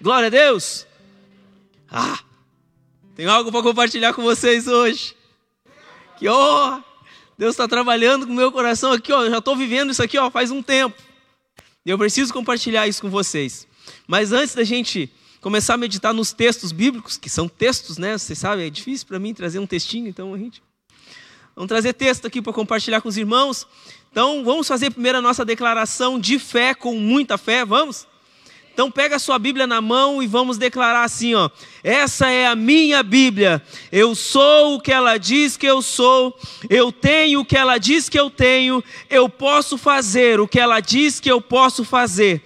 [0.00, 0.86] Glória a Deus.
[1.90, 2.18] Ah,
[3.14, 5.14] tenho algo para compartilhar com vocês hoje.
[6.18, 6.80] Que ó,
[7.36, 9.24] Deus está trabalhando com o meu coração aqui, ó.
[9.24, 10.96] Eu já estou vivendo isso aqui, ó, faz um tempo.
[11.84, 13.68] E eu preciso compartilhar isso com vocês.
[14.06, 18.16] Mas antes da gente começar a meditar nos textos bíblicos, que são textos, né?
[18.16, 20.62] Vocês sabem, é difícil para mim trazer um textinho, então a gente
[21.54, 23.66] vamos trazer texto aqui para compartilhar com os irmãos.
[24.10, 28.08] Então, vamos fazer primeiro a nossa declaração de fé com muita fé, vamos?
[28.72, 31.50] Então pega a sua Bíblia na mão e vamos declarar assim, ó:
[31.82, 33.62] Essa é a minha Bíblia.
[33.92, 36.38] Eu sou o que ela diz que eu sou.
[36.68, 38.82] Eu tenho o que ela diz que eu tenho.
[39.08, 42.42] Eu posso fazer o que ela diz que eu posso fazer.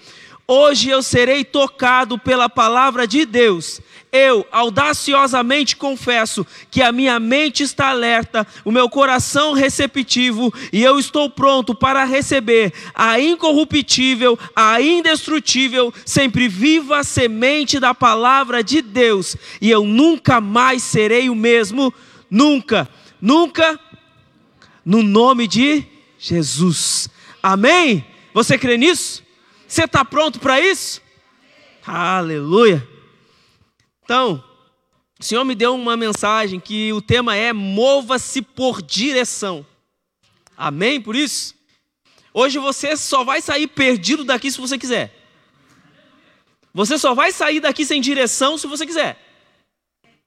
[0.46, 3.80] Hoje eu serei tocado pela palavra de Deus.
[4.16, 11.00] Eu audaciosamente confesso que a minha mente está alerta, o meu coração receptivo e eu
[11.00, 19.36] estou pronto para receber a incorruptível, a indestrutível, sempre viva semente da palavra de Deus.
[19.60, 21.92] E eu nunca mais serei o mesmo,
[22.30, 22.88] nunca,
[23.20, 23.80] nunca,
[24.84, 25.84] no nome de
[26.20, 27.08] Jesus.
[27.42, 28.06] Amém?
[28.32, 29.24] Você crê nisso?
[29.66, 31.02] Você está pronto para isso?
[31.84, 32.93] Aleluia.
[34.04, 34.42] Então,
[35.18, 39.64] o Senhor me deu uma mensagem que o tema é mova-se por direção.
[40.56, 41.54] Amém por isso?
[42.32, 45.12] Hoje você só vai sair perdido daqui se você quiser.
[46.72, 49.20] Você só vai sair daqui sem direção se você quiser.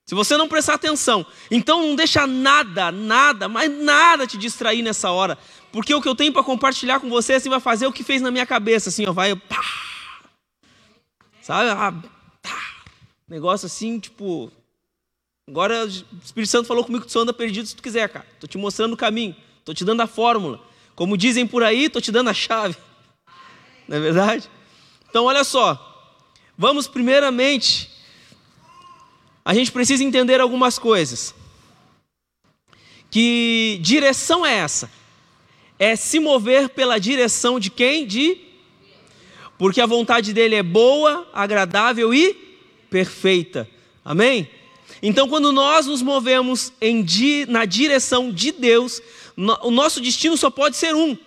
[0.05, 1.25] Se você não prestar atenção.
[1.51, 5.37] Então não deixa nada, nada, mas nada te distrair nessa hora.
[5.69, 8.21] Porque o que eu tenho para compartilhar com você assim vai fazer o que fez
[8.21, 9.61] na minha cabeça, assim, ó, vai pá,
[11.41, 12.09] sabe?
[13.27, 14.51] Negócio assim, tipo,
[15.47, 15.87] agora o
[16.23, 18.25] Espírito Santo falou comigo que tu anda perdido se tu quiser, cara.
[18.39, 20.61] Tô te mostrando o caminho, tô te dando a fórmula.
[20.95, 22.75] Como dizem por aí, tô te dando a chave.
[23.87, 24.49] Não é verdade?
[25.09, 25.83] Então, olha só.
[26.57, 27.91] Vamos primeiramente
[29.45, 31.33] a gente precisa entender algumas coisas.
[33.09, 34.89] Que direção é essa?
[35.79, 38.05] é se mover pela direção de quem?
[38.05, 38.37] De
[39.57, 42.46] porque a vontade dele é boa, agradável e
[42.89, 43.67] perfeita.
[44.03, 44.49] Amém?
[45.01, 47.05] Então, quando nós nos movemos em,
[47.47, 49.01] na direção de Deus,
[49.35, 51.17] no, o nosso destino só pode ser um: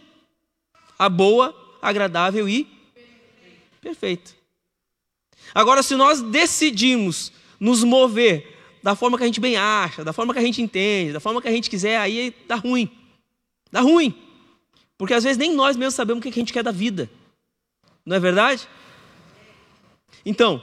[0.98, 2.66] a boa, agradável e
[3.80, 4.32] perfeita.
[5.54, 10.32] Agora, se nós decidimos nos mover da forma que a gente bem acha, da forma
[10.32, 12.90] que a gente entende, da forma que a gente quiser, aí dá ruim.
[13.70, 14.14] Dá ruim.
[14.96, 17.10] Porque às vezes nem nós mesmos sabemos o que a gente quer da vida.
[18.04, 18.68] Não é verdade?
[20.24, 20.62] Então,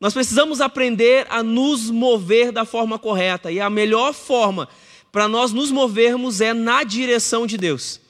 [0.00, 3.50] nós precisamos aprender a nos mover da forma correta.
[3.50, 4.68] E a melhor forma
[5.10, 8.00] para nós nos movermos é na direção de Deus.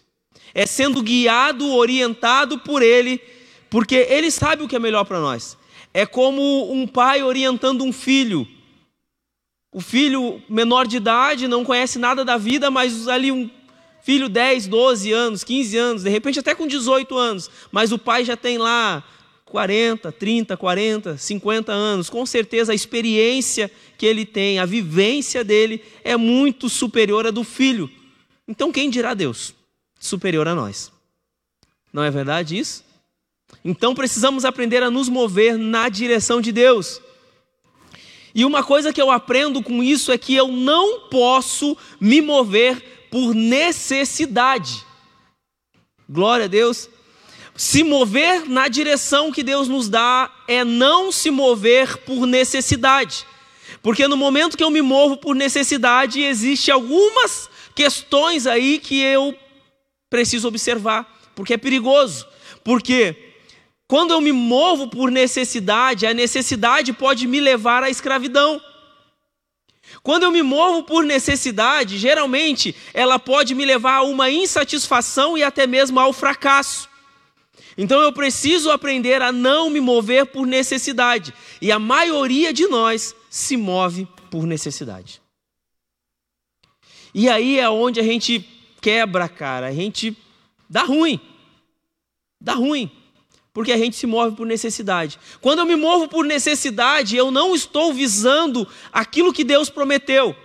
[0.52, 3.20] É sendo guiado, orientado por Ele,
[3.70, 5.56] porque Ele sabe o que é melhor para nós.
[5.94, 8.46] É como um pai orientando um filho.
[9.72, 13.48] O filho menor de idade não conhece nada da vida, mas ali um
[14.02, 18.24] filho 10, 12 anos, 15 anos, de repente até com 18 anos, mas o pai
[18.24, 19.04] já tem lá
[19.46, 25.82] 40, 30, 40, 50 anos, com certeza a experiência que ele tem, a vivência dele
[26.02, 27.90] é muito superior à do filho.
[28.46, 29.54] Então quem dirá Deus?
[29.98, 30.92] Superior a nós.
[31.92, 32.84] Não é verdade isso?
[33.64, 37.00] Então precisamos aprender a nos mover na direção de Deus.
[38.34, 43.08] E uma coisa que eu aprendo com isso é que eu não posso me mover
[43.10, 44.84] por necessidade.
[46.08, 46.90] Glória a Deus.
[47.56, 53.26] Se mover na direção que Deus nos dá é não se mover por necessidade.
[53.82, 59.34] Porque no momento que eu me movo por necessidade, existe algumas questões aí que eu
[60.10, 62.26] preciso observar, porque é perigoso.
[62.62, 63.16] Porque
[63.88, 68.60] quando eu me movo por necessidade, a necessidade pode me levar à escravidão.
[70.02, 75.42] Quando eu me movo por necessidade, geralmente ela pode me levar a uma insatisfação e
[75.42, 76.88] até mesmo ao fracasso.
[77.76, 81.34] Então eu preciso aprender a não me mover por necessidade.
[81.60, 85.20] E a maioria de nós se move por necessidade.
[87.14, 88.46] E aí é onde a gente
[88.80, 89.66] quebra, cara.
[89.66, 90.16] A gente
[90.68, 91.20] dá ruim.
[92.40, 92.90] Dá ruim
[93.56, 95.18] porque a gente se move por necessidade.
[95.40, 100.36] Quando eu me movo por necessidade, eu não estou visando aquilo que Deus prometeu,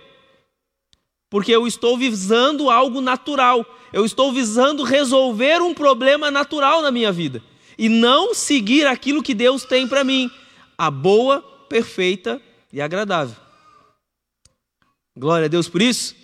[1.32, 7.10] porque eu estou visando algo natural, eu estou visando resolver um problema natural na minha
[7.10, 7.42] vida
[7.78, 10.30] e não seguir aquilo que Deus tem para mim,
[10.76, 11.40] a boa,
[11.70, 12.38] perfeita
[12.70, 13.34] e agradável.
[15.16, 16.14] Glória a Deus por isso.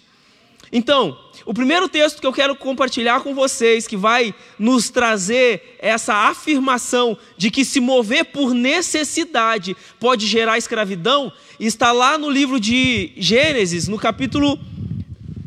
[0.71, 6.29] Então, o primeiro texto que eu quero compartilhar com vocês, que vai nos trazer essa
[6.29, 13.13] afirmação de que se mover por necessidade pode gerar escravidão, está lá no livro de
[13.17, 14.59] Gênesis, no capítulo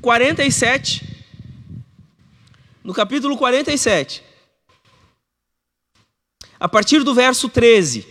[0.02, 1.08] 47.
[2.84, 4.24] No capítulo 47.
[6.60, 8.08] A partir do verso 13.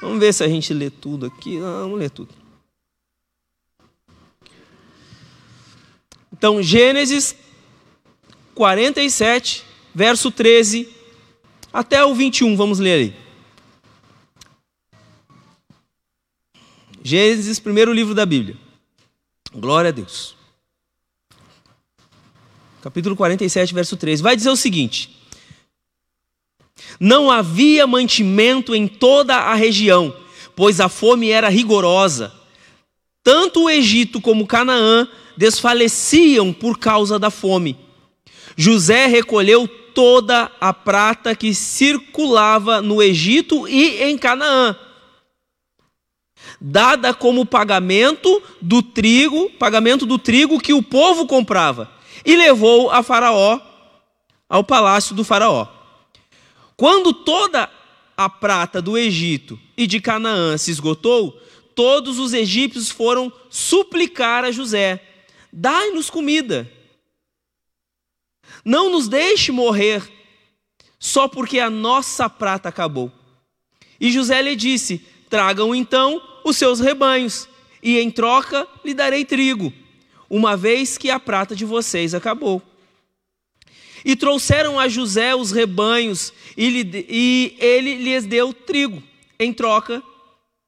[0.00, 1.58] Vamos ver se a gente lê tudo aqui.
[1.58, 2.34] Ah, vamos ler tudo.
[6.32, 7.36] Então, Gênesis
[8.54, 9.64] 47,
[9.94, 10.88] verso 13
[11.72, 13.16] até o 21, vamos ler aí.
[17.02, 18.56] Gênesis, primeiro livro da Bíblia.
[19.52, 20.39] Glória a Deus.
[22.82, 24.22] Capítulo 47, verso 13.
[24.22, 25.10] Vai dizer o seguinte:
[26.98, 30.14] Não havia mantimento em toda a região,
[30.56, 32.32] pois a fome era rigorosa.
[33.22, 35.06] Tanto o Egito como Canaã
[35.36, 37.76] desfaleciam por causa da fome.
[38.56, 44.74] José recolheu toda a prata que circulava no Egito e em Canaã,
[46.60, 51.90] dada como pagamento do trigo, pagamento do trigo que o povo comprava,
[52.24, 53.60] e levou a Faraó
[54.48, 55.66] ao palácio do Faraó.
[56.76, 57.70] Quando toda
[58.16, 61.32] a prata do Egito e de Canaã se esgotou,
[61.74, 65.02] todos os egípcios foram suplicar a José
[65.52, 66.70] Dai-nos comida.
[68.64, 70.02] Não nos deixe morrer
[70.98, 73.10] só porque a nossa prata acabou.
[73.98, 77.48] E José lhe disse: Tragam então os seus rebanhos,
[77.82, 79.72] e em troca lhe darei trigo,
[80.30, 82.62] uma vez que a prata de vocês acabou.
[84.04, 89.02] E trouxeram a José os rebanhos, e, ele lhes deu trigo,
[89.38, 90.02] em troca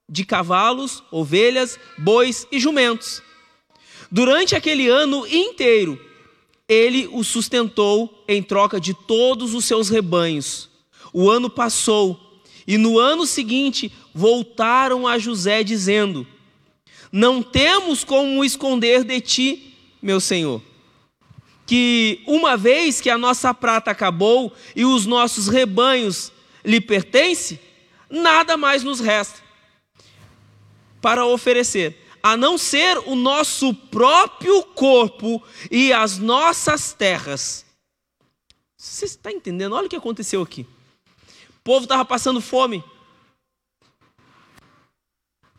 [0.09, 3.23] de cavalos, ovelhas, bois e jumentos.
[4.11, 5.99] Durante aquele ano inteiro,
[6.69, 10.69] ele o sustentou em troca de todos os seus rebanhos.
[11.15, 16.27] O ano passou, e no ano seguinte voltaram a José, dizendo:
[17.13, 20.63] Não temos como esconder de ti, meu senhor,
[21.67, 26.33] que uma vez que a nossa prata acabou e os nossos rebanhos
[26.65, 27.61] lhe pertencem,
[28.09, 29.41] nada mais nos resta
[31.03, 37.67] para oferecer a não ser o nosso próprio corpo e as nossas terras.
[38.77, 39.75] Você está entendendo?
[39.75, 40.63] Olha o que aconteceu aqui.
[41.59, 42.83] O povo estava passando fome.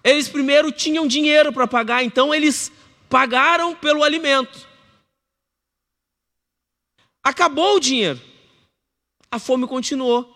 [0.03, 2.71] Eles primeiro tinham dinheiro para pagar, então eles
[3.09, 4.67] pagaram pelo alimento.
[7.23, 8.19] Acabou o dinheiro.
[9.31, 10.29] A fome continuou.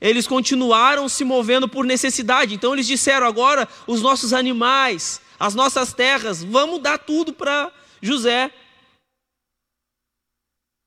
[0.00, 2.54] Eles continuaram se movendo por necessidade.
[2.54, 8.52] Então eles disseram: agora os nossos animais, as nossas terras, vamos dar tudo para José.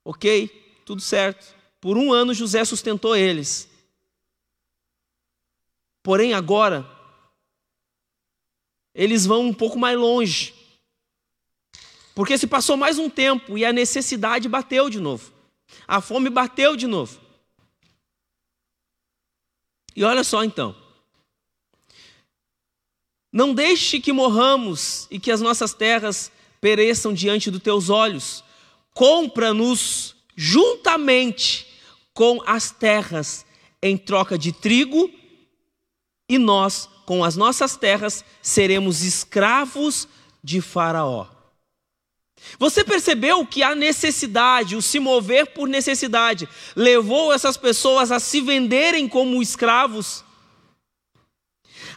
[0.05, 0.47] Ok,
[0.85, 1.53] tudo certo.
[1.81, 3.69] Por um ano José sustentou eles.
[6.01, 6.89] Porém, agora,
[8.97, 10.55] eles vão um pouco mais longe.
[12.15, 15.31] Porque se passou mais um tempo e a necessidade bateu de novo.
[15.87, 17.21] A fome bateu de novo.
[19.95, 20.75] E olha só então.
[23.31, 28.43] Não deixe que morramos e que as nossas terras pereçam diante dos teus olhos.
[28.95, 31.67] Compra-nos juntamente
[32.15, 33.45] com as terras
[33.81, 35.11] em troca de trigo,
[36.27, 40.09] e nós, com as nossas terras, seremos escravos
[40.43, 41.25] de Faraó.
[42.59, 48.41] Você percebeu que a necessidade, o se mover por necessidade, levou essas pessoas a se
[48.41, 50.21] venderem como escravos?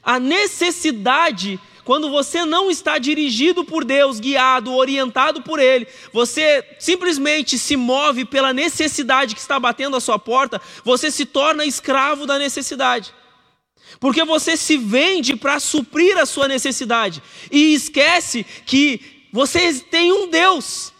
[0.00, 7.58] A necessidade, quando você não está dirigido por Deus, guiado, orientado por Ele, você simplesmente
[7.58, 12.38] se move pela necessidade que está batendo a sua porta, você se torna escravo da
[12.38, 13.12] necessidade.
[13.98, 20.28] Porque você se vende para suprir a sua necessidade e esquece que você tem um
[20.28, 20.92] Deus.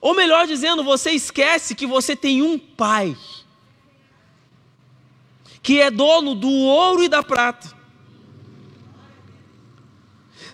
[0.00, 3.16] Ou melhor dizendo, você esquece que você tem um Pai
[5.68, 7.70] que é dono do ouro e da prata.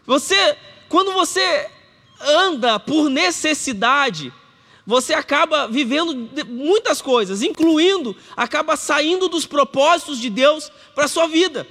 [0.04, 1.70] Você, quando você
[2.20, 4.32] anda por necessidade,
[4.86, 11.26] você acaba vivendo muitas coisas, incluindo, acaba saindo dos propósitos de Deus para a sua
[11.26, 11.66] vida.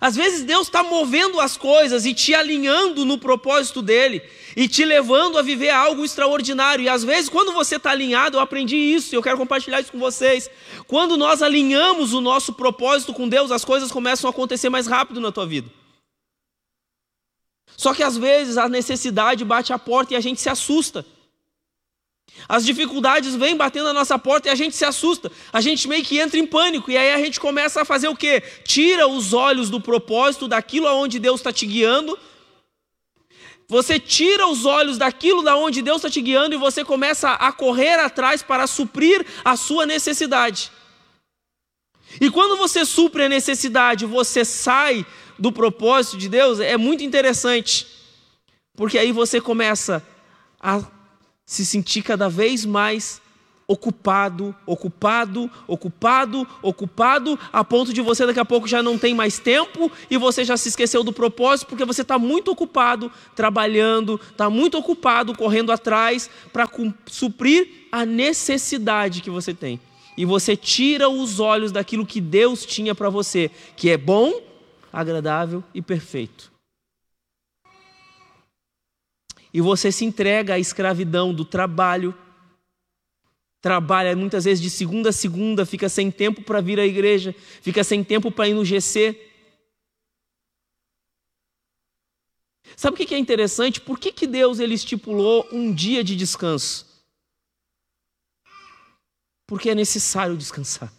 [0.00, 4.22] Às vezes Deus está movendo as coisas e te alinhando no propósito dele
[4.56, 6.82] e te levando a viver algo extraordinário.
[6.82, 9.92] E às vezes, quando você está alinhado, eu aprendi isso e eu quero compartilhar isso
[9.92, 10.48] com vocês.
[10.86, 15.20] Quando nós alinhamos o nosso propósito com Deus, as coisas começam a acontecer mais rápido
[15.20, 15.70] na tua vida.
[17.80, 21.02] Só que às vezes a necessidade bate a porta e a gente se assusta.
[22.46, 25.32] As dificuldades vêm batendo na nossa porta e a gente se assusta.
[25.50, 28.14] A gente meio que entra em pânico e aí a gente começa a fazer o
[28.14, 28.42] quê?
[28.64, 32.18] Tira os olhos do propósito, daquilo aonde Deus está te guiando.
[33.66, 37.50] Você tira os olhos daquilo da onde Deus está te guiando e você começa a
[37.50, 40.70] correr atrás para suprir a sua necessidade.
[42.20, 45.06] E quando você supre a necessidade, você sai
[45.40, 47.86] do propósito de Deus, é muito interessante,
[48.76, 50.06] porque aí você começa
[50.60, 50.82] a
[51.46, 53.22] se sentir cada vez mais
[53.66, 59.38] ocupado, ocupado, ocupado, ocupado, a ponto de você daqui a pouco já não tem mais
[59.38, 64.50] tempo e você já se esqueceu do propósito porque você está muito ocupado trabalhando, está
[64.50, 66.68] muito ocupado correndo atrás para
[67.06, 69.80] suprir a necessidade que você tem.
[70.16, 74.49] E você tira os olhos daquilo que Deus tinha para você, que é bom,
[74.92, 76.50] agradável e perfeito.
[79.52, 82.16] e você se entrega à escravidão do trabalho.
[83.60, 87.84] Trabalha muitas vezes de segunda a segunda, fica sem tempo para vir à igreja, fica
[87.84, 89.28] sem tempo para ir no GC.
[92.76, 93.80] Sabe o que é interessante?
[93.80, 96.86] Por que, que Deus ele estipulou um dia de descanso?
[99.46, 100.90] Porque é necessário descansar.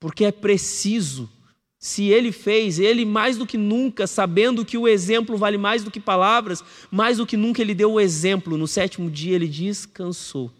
[0.00, 1.30] Porque é preciso
[1.78, 5.90] se ele fez, ele mais do que nunca, sabendo que o exemplo vale mais do
[5.90, 8.58] que palavras, mais do que nunca ele deu o exemplo.
[8.58, 10.50] No sétimo dia ele descansou.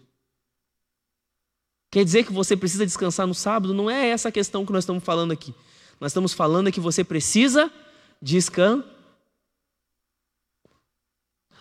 [1.91, 3.73] Quer dizer que você precisa descansar no sábado?
[3.73, 5.53] Não é essa a questão que nós estamos falando aqui.
[5.99, 7.69] Nós estamos falando que você precisa
[8.21, 8.99] descansar.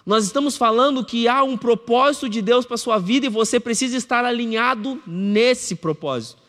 [0.06, 3.60] Nós estamos falando que há um propósito de Deus para a sua vida e você
[3.60, 6.40] precisa estar alinhado nesse propósito.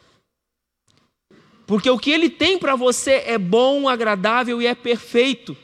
[1.70, 5.56] Porque o que ele tem para você é bom, agradável e é perfeito.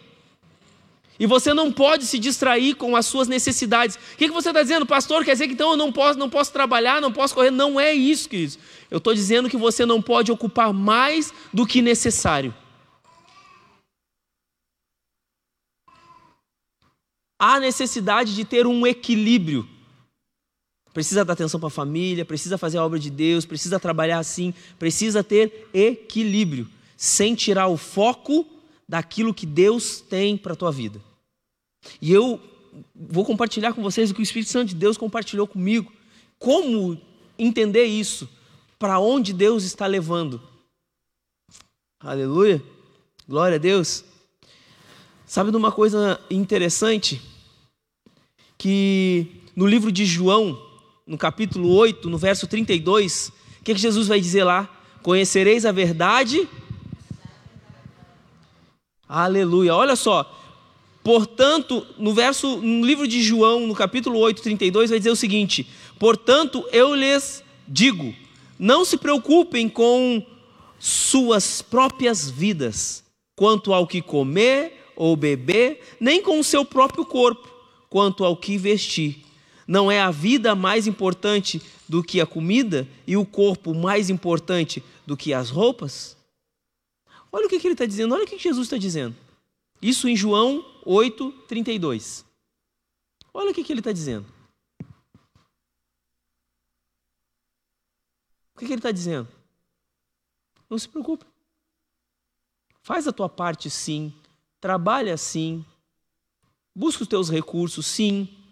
[1.19, 3.95] E você não pode se distrair com as suas necessidades.
[3.95, 5.25] O que você está dizendo, pastor?
[5.25, 7.49] Quer dizer que então eu não posso, não posso trabalhar, não posso correr?
[7.49, 8.59] Não é isso, queridos.
[8.91, 12.53] Eu estou dizendo que você não pode ocupar mais do que necessário.
[17.39, 19.67] Há necessidade de ter um equilíbrio
[20.95, 24.53] precisa dar atenção para a família, precisa fazer a obra de Deus, precisa trabalhar assim,
[24.79, 28.47] precisa ter equilíbrio, sem tirar o foco
[28.87, 31.01] daquilo que Deus tem para a tua vida.
[32.01, 32.39] E eu
[32.95, 35.91] vou compartilhar com vocês o que o Espírito Santo de Deus compartilhou comigo.
[36.39, 36.97] Como
[37.37, 38.29] entender isso?
[38.79, 40.41] Para onde Deus está levando?
[41.99, 42.63] Aleluia.
[43.27, 44.05] Glória a Deus.
[45.25, 47.21] Sabe de uma coisa interessante?
[48.57, 50.64] Que no livro de João,
[51.05, 54.67] no capítulo 8, no verso 32, o que, que Jesus vai dizer lá?
[55.03, 56.47] Conhecereis a verdade.
[59.07, 59.75] Aleluia.
[59.75, 60.31] Olha só.
[61.03, 65.67] Portanto, no verso, no livro de João, no capítulo 8, 32, vai dizer o seguinte:
[65.99, 68.15] Portanto, eu lhes digo,
[68.57, 70.25] não se preocupem com
[70.79, 73.03] suas próprias vidas,
[73.35, 77.47] quanto ao que comer ou beber, nem com o seu próprio corpo,
[77.91, 79.24] quanto ao que vestir.
[79.67, 84.83] Não é a vida mais importante do que a comida e o corpo mais importante
[85.05, 86.15] do que as roupas?
[87.31, 89.15] Olha o que, ele está dizendo, olha o que Jesus está dizendo.
[89.81, 92.23] Isso em João 8, 32.
[93.33, 94.25] Olha o que, ele está dizendo.
[98.55, 99.27] O que, que ele está dizendo?
[100.69, 101.25] Não se preocupe.
[102.81, 104.13] Faz a tua parte sim.
[104.61, 105.65] Trabalha sim.
[106.73, 108.44] Busca os teus recursos sim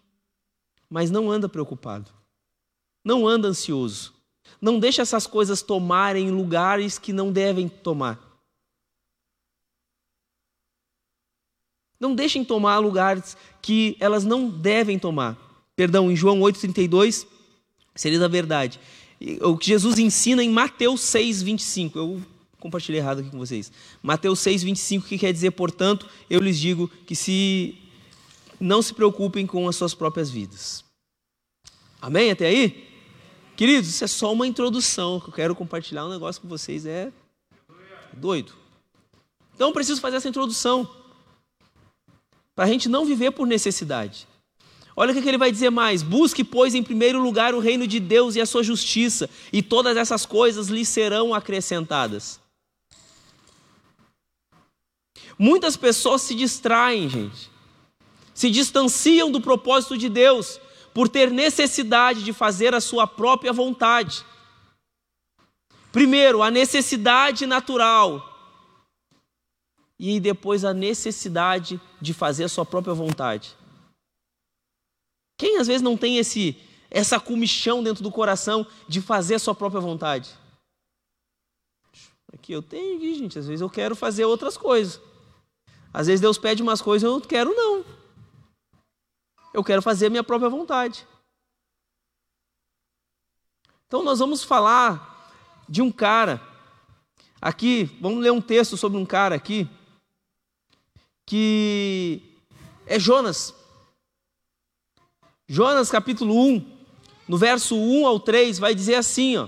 [0.93, 2.11] mas não anda preocupado.
[3.03, 4.13] Não anda ansioso.
[4.61, 8.19] Não deixa essas coisas tomarem lugares que não devem tomar.
[11.99, 15.35] Não deixem tomar lugares que elas não devem tomar.
[15.75, 17.25] Perdão, em João 8,32,
[17.95, 18.79] seria a verdade.
[19.41, 21.97] O que Jesus ensina em Mateus 6, 25.
[21.97, 22.21] Eu
[22.59, 23.71] compartilhei errado aqui com vocês.
[24.03, 27.79] Mateus 6, 25, que quer dizer, portanto, eu lhes digo que se
[28.63, 30.82] não se preocupem com as suas próprias vidas.
[32.03, 32.31] Amém?
[32.31, 32.85] Até aí?
[33.55, 36.85] Queridos, isso é só uma introdução eu quero compartilhar um negócio com vocês.
[36.85, 37.13] É
[38.11, 38.51] doido.
[39.55, 40.85] Então eu preciso fazer essa introdução.
[42.53, 44.27] Para a gente não viver por necessidade.
[44.97, 48.01] Olha o que ele vai dizer mais: busque, pois, em primeiro lugar o reino de
[48.01, 52.37] Deus e a sua justiça, e todas essas coisas lhe serão acrescentadas.
[55.39, 57.53] Muitas pessoas se distraem, gente
[58.33, 60.59] se distanciam do propósito de Deus
[60.93, 64.23] por ter necessidade de fazer a sua própria vontade.
[65.91, 68.29] Primeiro, a necessidade natural.
[69.99, 73.55] e depois a necessidade de fazer a sua própria vontade.
[75.37, 76.57] Quem às vezes não tem esse
[76.89, 80.29] essa comichão dentro do coração de fazer a sua própria vontade?
[82.33, 84.99] Aqui eu tenho, gente, às vezes eu quero fazer outras coisas.
[85.93, 87.85] Às vezes Deus pede umas coisas eu não quero não.
[89.53, 91.07] Eu quero fazer a minha própria vontade.
[93.87, 95.31] Então nós vamos falar
[95.69, 96.41] de um cara
[97.39, 99.69] aqui, vamos ler um texto sobre um cara aqui
[101.25, 102.21] que
[102.87, 103.53] é Jonas.
[105.47, 106.87] Jonas capítulo 1,
[107.27, 109.47] no verso 1 ao 3 vai dizer assim, ó: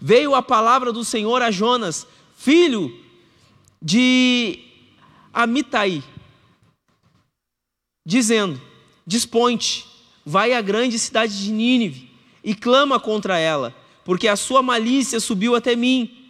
[0.00, 2.06] Veio a palavra do Senhor a Jonas,
[2.36, 3.02] filho
[3.80, 4.62] de
[5.32, 6.02] Amitai,
[8.04, 8.60] dizendo:
[9.10, 9.88] Desponte,
[10.24, 12.08] vai à grande cidade de Nínive
[12.44, 13.74] e clama contra ela,
[14.04, 16.28] porque a sua malícia subiu até mim.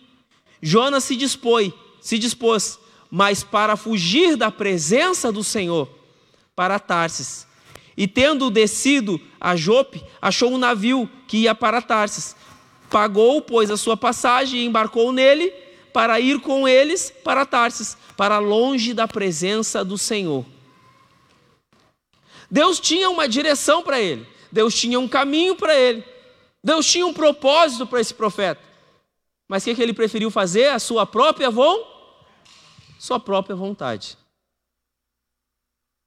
[0.63, 2.79] Jonas se dispôs, se dispôs,
[3.11, 5.91] mas para fugir da presença do Senhor,
[6.57, 7.47] para Tarsis.
[7.99, 12.35] E tendo descido a Jope, achou um navio que ia para Tarsis.
[12.89, 15.53] Pagou, pois, a sua passagem e embarcou nele
[15.93, 20.47] para ir com eles para Tarsis, para longe da presença do Senhor.
[22.51, 26.05] Deus tinha uma direção para ele, Deus tinha um caminho para ele,
[26.63, 28.61] Deus tinha um propósito para esse profeta.
[29.49, 30.69] Mas o que, que ele preferiu fazer?
[30.69, 31.91] A sua própria vontade.
[32.99, 34.17] Sua própria vontade.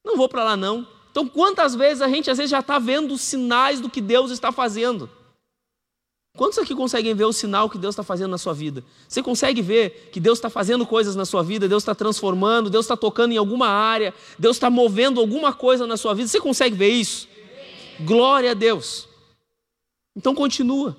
[0.05, 0.88] Não vou para lá não.
[1.12, 4.31] Então, quantas vezes a gente às vezes já está vendo os sinais do que Deus
[4.31, 5.09] está fazendo?
[6.36, 8.84] Quantos aqui conseguem ver o sinal que Deus está fazendo na sua vida?
[9.08, 12.86] Você consegue ver que Deus está fazendo coisas na sua vida, Deus está transformando, Deus
[12.86, 16.28] está tocando em alguma área, Deus está movendo alguma coisa na sua vida?
[16.28, 17.28] Você consegue ver isso?
[18.00, 19.08] Glória a Deus.
[20.16, 20.98] Então continua.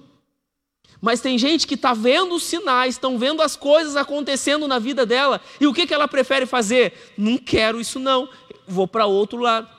[1.00, 5.04] Mas tem gente que está vendo os sinais, estão vendo as coisas acontecendo na vida
[5.04, 7.12] dela, e o que, que ela prefere fazer?
[7.18, 8.28] Não quero isso, não,
[8.68, 9.73] vou para outro lado.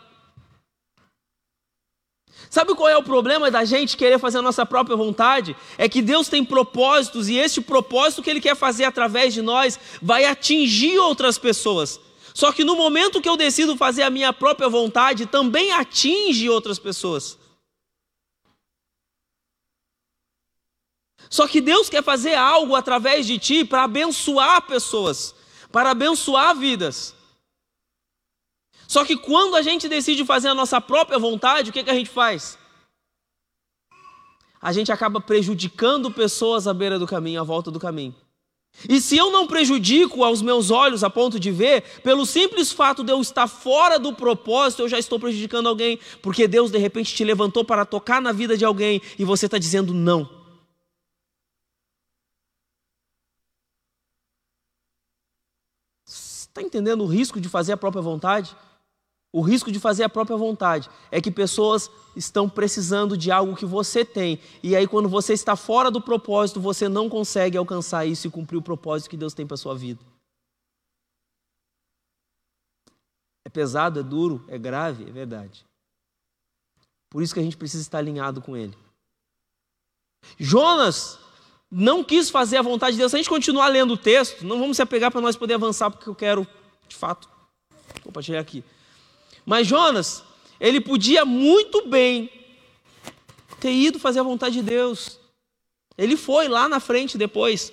[2.49, 5.55] Sabe qual é o problema da gente querer fazer a nossa própria vontade?
[5.77, 9.79] É que Deus tem propósitos e esse propósito que Ele quer fazer através de nós
[10.01, 11.99] vai atingir outras pessoas.
[12.33, 16.77] Só que no momento que eu decido fazer a minha própria vontade, também atinge outras
[16.77, 17.37] pessoas.
[21.29, 25.33] Só que Deus quer fazer algo através de ti para abençoar pessoas,
[25.71, 27.14] para abençoar vidas.
[28.87, 31.95] Só que quando a gente decide fazer a nossa própria vontade, o que, que a
[31.95, 32.57] gente faz?
[34.61, 38.15] A gente acaba prejudicando pessoas à beira do caminho, à volta do caminho.
[38.89, 43.03] E se eu não prejudico aos meus olhos a ponto de ver, pelo simples fato
[43.03, 47.15] de eu estar fora do propósito, eu já estou prejudicando alguém, porque Deus de repente
[47.15, 50.29] te levantou para tocar na vida de alguém e você está dizendo não.
[56.05, 58.55] Está entendendo o risco de fazer a própria vontade?
[59.35, 63.65] O risco de fazer a própria vontade é que pessoas estão precisando de algo que
[63.65, 68.27] você tem, e aí, quando você está fora do propósito, você não consegue alcançar isso
[68.27, 70.01] e cumprir o propósito que Deus tem para a sua vida.
[73.43, 75.65] É pesado, é duro, é grave, é verdade.
[77.09, 78.77] Por isso que a gente precisa estar alinhado com Ele.
[80.39, 81.19] Jonas
[81.69, 83.11] não quis fazer a vontade de Deus.
[83.11, 85.91] Se a gente continuar lendo o texto, não vamos se apegar para nós poder avançar,
[85.91, 86.47] porque eu quero,
[86.87, 87.27] de fato,
[88.01, 88.63] compartilhar aqui.
[89.45, 90.23] Mas Jonas,
[90.59, 92.29] ele podia muito bem
[93.59, 95.19] ter ido fazer a vontade de Deus.
[95.97, 97.71] Ele foi lá na frente depois,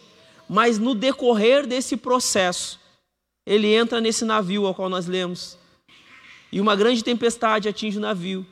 [0.48, 2.78] mas no decorrer desse processo,
[3.44, 5.58] ele entra nesse navio ao qual nós lemos.
[6.52, 8.46] E uma grande tempestade atinge o navio.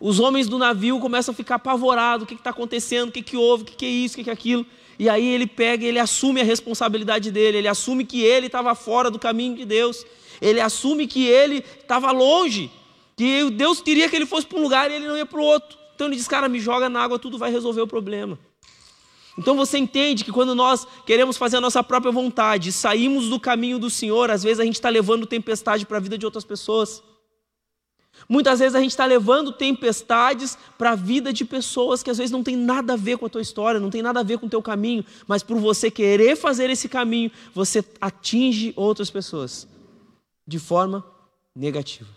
[0.00, 3.36] Os homens do navio começam a ficar apavorados: o que está acontecendo, o que, que
[3.36, 4.64] houve, o que, que é isso, o que, que é aquilo.
[4.98, 9.10] E aí ele pega, ele assume a responsabilidade dele, ele assume que ele estava fora
[9.10, 10.04] do caminho de Deus
[10.40, 12.70] ele assume que ele estava longe,
[13.16, 15.42] que Deus queria que ele fosse para um lugar e ele não ia para o
[15.42, 15.78] outro.
[15.94, 18.38] Então ele diz: Cara, me joga na água, tudo vai resolver o problema.
[19.38, 23.78] Então você entende que quando nós queremos fazer a nossa própria vontade, saímos do caminho
[23.78, 27.02] do Senhor, às vezes a gente está levando tempestade para a vida de outras pessoas.
[28.28, 32.32] Muitas vezes a gente está levando tempestades para a vida de pessoas que às vezes
[32.32, 34.46] não tem nada a ver com a tua história, não tem nada a ver com
[34.46, 39.68] o teu caminho, mas por você querer fazer esse caminho, você atinge outras pessoas
[40.46, 41.04] de forma
[41.54, 42.10] negativa.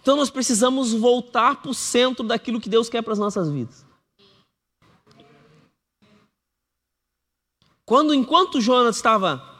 [0.00, 3.84] Então nós precisamos voltar para o centro daquilo que Deus quer para as nossas vidas.
[7.84, 9.55] Quando, enquanto Jonas estava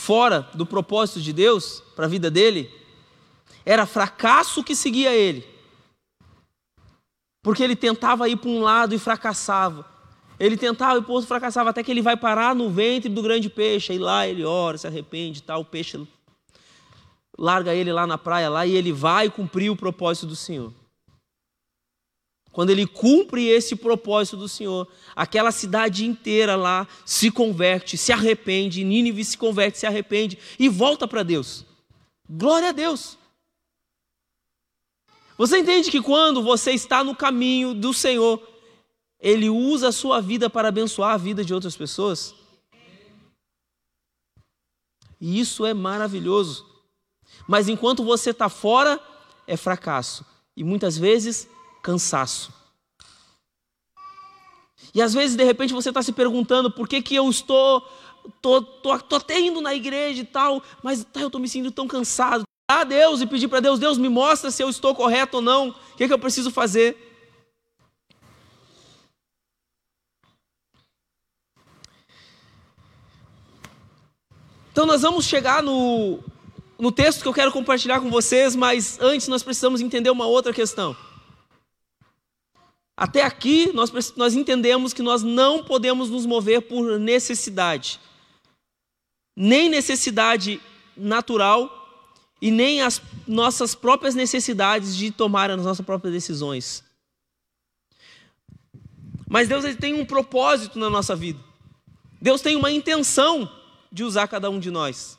[0.00, 2.70] fora do propósito de Deus para a vida dele,
[3.66, 5.46] era fracasso que seguia ele.
[7.42, 9.84] Porque ele tentava ir para um lado e fracassava.
[10.38, 13.92] Ele tentava e poço fracassava, até que ele vai parar no ventre do grande peixe.
[13.92, 16.00] Aí lá ele ora, se arrepende, tal, o peixe
[17.38, 20.72] larga ele lá na praia lá e ele vai cumprir o propósito do Senhor.
[22.52, 28.82] Quando ele cumpre esse propósito do Senhor, aquela cidade inteira lá se converte, se arrepende,
[28.82, 31.64] Nínive se converte, se arrepende e volta para Deus.
[32.28, 33.16] Glória a Deus.
[35.38, 38.42] Você entende que quando você está no caminho do Senhor,
[39.18, 42.34] Ele usa a sua vida para abençoar a vida de outras pessoas?
[45.20, 46.66] E isso é maravilhoso.
[47.46, 49.00] Mas enquanto você está fora,
[49.46, 50.24] é fracasso.
[50.56, 51.48] E muitas vezes
[51.82, 52.52] cansaço.
[54.94, 57.80] E às vezes, de repente, você está se perguntando por que, que eu estou,
[58.42, 61.70] tô, tô, tô até indo na igreja e tal, mas tá, eu estou me sentindo
[61.70, 62.42] tão cansado.
[62.68, 65.70] A Deus e pedir para Deus, Deus me mostra se eu estou correto ou não,
[65.70, 67.08] o que, que eu preciso fazer.
[74.72, 76.20] Então nós vamos chegar no,
[76.78, 80.52] no texto que eu quero compartilhar com vocês, mas antes nós precisamos entender uma outra
[80.52, 80.96] questão.
[83.00, 87.98] Até aqui, nós, nós entendemos que nós não podemos nos mover por necessidade,
[89.34, 90.60] nem necessidade
[90.94, 91.78] natural
[92.42, 96.84] e nem as nossas próprias necessidades de tomar as nossas próprias decisões.
[99.26, 101.42] Mas Deus ele tem um propósito na nossa vida.
[102.20, 103.50] Deus tem uma intenção
[103.90, 105.18] de usar cada um de nós.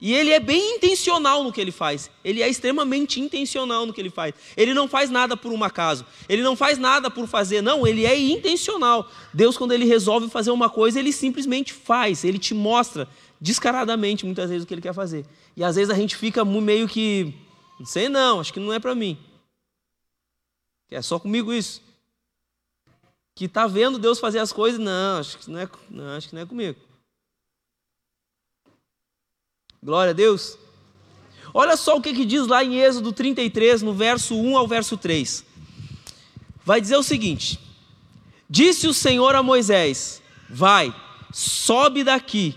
[0.00, 2.10] E ele é bem intencional no que ele faz.
[2.24, 4.32] Ele é extremamente intencional no que ele faz.
[4.56, 6.06] Ele não faz nada por um acaso.
[6.26, 7.60] Ele não faz nada por fazer.
[7.60, 9.10] Não, ele é intencional.
[9.34, 12.24] Deus, quando ele resolve fazer uma coisa, ele simplesmente faz.
[12.24, 13.06] Ele te mostra
[13.38, 15.26] descaradamente muitas vezes o que ele quer fazer.
[15.54, 17.34] E às vezes a gente fica meio que,
[17.78, 19.18] não sei não, acho que não é para mim.
[20.90, 21.82] É só comigo isso.
[23.34, 26.34] Que está vendo Deus fazer as coisas, não, acho que não é, não, acho que
[26.34, 26.78] não é comigo.
[29.82, 30.58] Glória a Deus.
[31.54, 34.96] Olha só o que, que diz lá em Êxodo 33, no verso 1 ao verso
[34.96, 35.42] 3.
[36.62, 37.58] Vai dizer o seguinte:
[38.48, 40.94] Disse o Senhor a Moisés: Vai,
[41.32, 42.54] sobe daqui,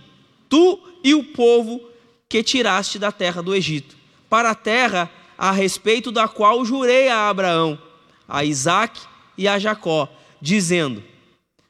[0.49, 1.81] tu e o povo
[2.27, 3.95] que tiraste da terra do Egito,
[4.29, 7.81] para a terra a respeito da qual jurei a Abraão,
[8.27, 9.01] a Isaque
[9.37, 10.09] e a Jacó,
[10.41, 11.01] dizendo: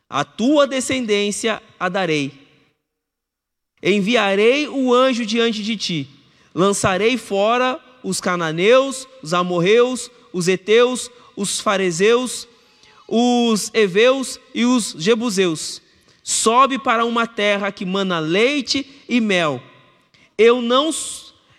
[0.10, 2.43] A tua descendência a darei
[3.84, 6.08] Enviarei o anjo diante de ti,
[6.56, 12.48] lançarei fora os cananeus, os amorreus, os heteus, os fariseus,
[13.08, 15.82] os heveus e os jebuseus.
[16.24, 19.62] Sobe para uma terra que mana leite e mel.
[20.38, 20.90] Eu não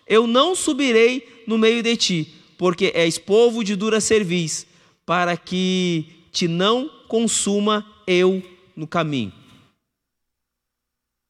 [0.06, 4.66] eu não subirei no meio de ti, porque és povo de dura cerviz,
[5.04, 8.42] para que te não consuma eu
[8.74, 9.32] no caminho.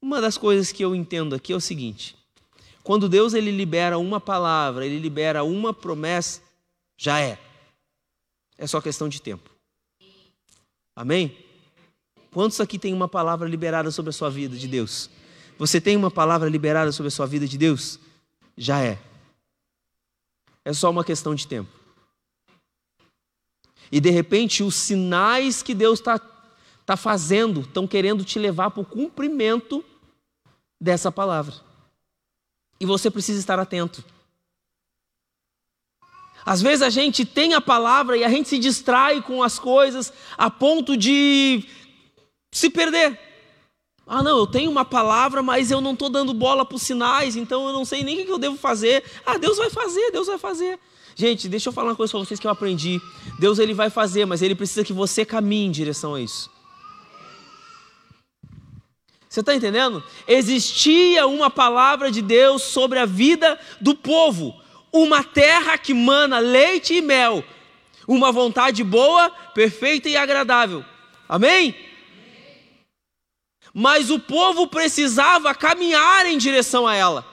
[0.04, 2.14] Uma das coisas que eu entendo aqui é o seguinte:
[2.82, 6.42] quando Deus ele libera uma palavra, ele libera uma promessa,
[6.94, 7.38] já é.
[8.58, 9.48] É só questão de tempo.
[10.94, 11.34] Amém?
[12.30, 15.08] Quantos aqui tem uma palavra liberada sobre a sua vida de Deus?
[15.58, 17.98] Você tem uma palavra liberada sobre a sua vida de Deus?
[18.58, 18.98] Já é.
[20.66, 21.70] É só uma questão de tempo.
[23.90, 26.20] E de repente, os sinais que Deus está
[26.84, 29.82] tá fazendo estão querendo te levar para o cumprimento
[30.80, 31.54] dessa palavra.
[32.80, 34.04] E você precisa estar atento.
[36.44, 40.12] Às vezes a gente tem a palavra e a gente se distrai com as coisas
[40.36, 41.64] a ponto de
[42.52, 43.18] se perder.
[44.06, 47.36] Ah, não, eu tenho uma palavra, mas eu não estou dando bola para os sinais,
[47.36, 49.02] então eu não sei nem o que eu devo fazer.
[49.24, 50.78] Ah, Deus vai fazer, Deus vai fazer.
[51.16, 53.00] Gente, deixa eu falar uma coisa para vocês que eu aprendi.
[53.38, 56.50] Deus ele vai fazer, mas ele precisa que você caminhe em direção a isso.
[59.34, 60.00] Você está entendendo?
[60.28, 64.54] Existia uma palavra de Deus sobre a vida do povo,
[64.92, 67.42] uma terra que mana leite e mel,
[68.06, 70.84] uma vontade boa, perfeita e agradável.
[71.28, 71.74] Amém?
[73.74, 77.26] Mas o povo precisava caminhar em direção a ela.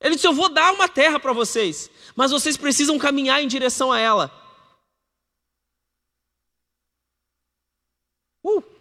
[0.00, 3.92] Ele disse: Eu vou dar uma terra para vocês, mas vocês precisam caminhar em direção
[3.92, 4.32] a ela.
[8.42, 8.75] Uh!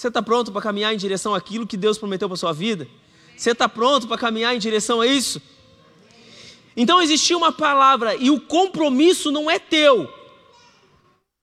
[0.00, 2.88] Você está pronto para caminhar em direção àquilo que Deus prometeu para a sua vida?
[3.36, 5.42] Você está pronto para caminhar em direção a isso?
[6.74, 10.10] Então existia uma palavra e o compromisso não é teu.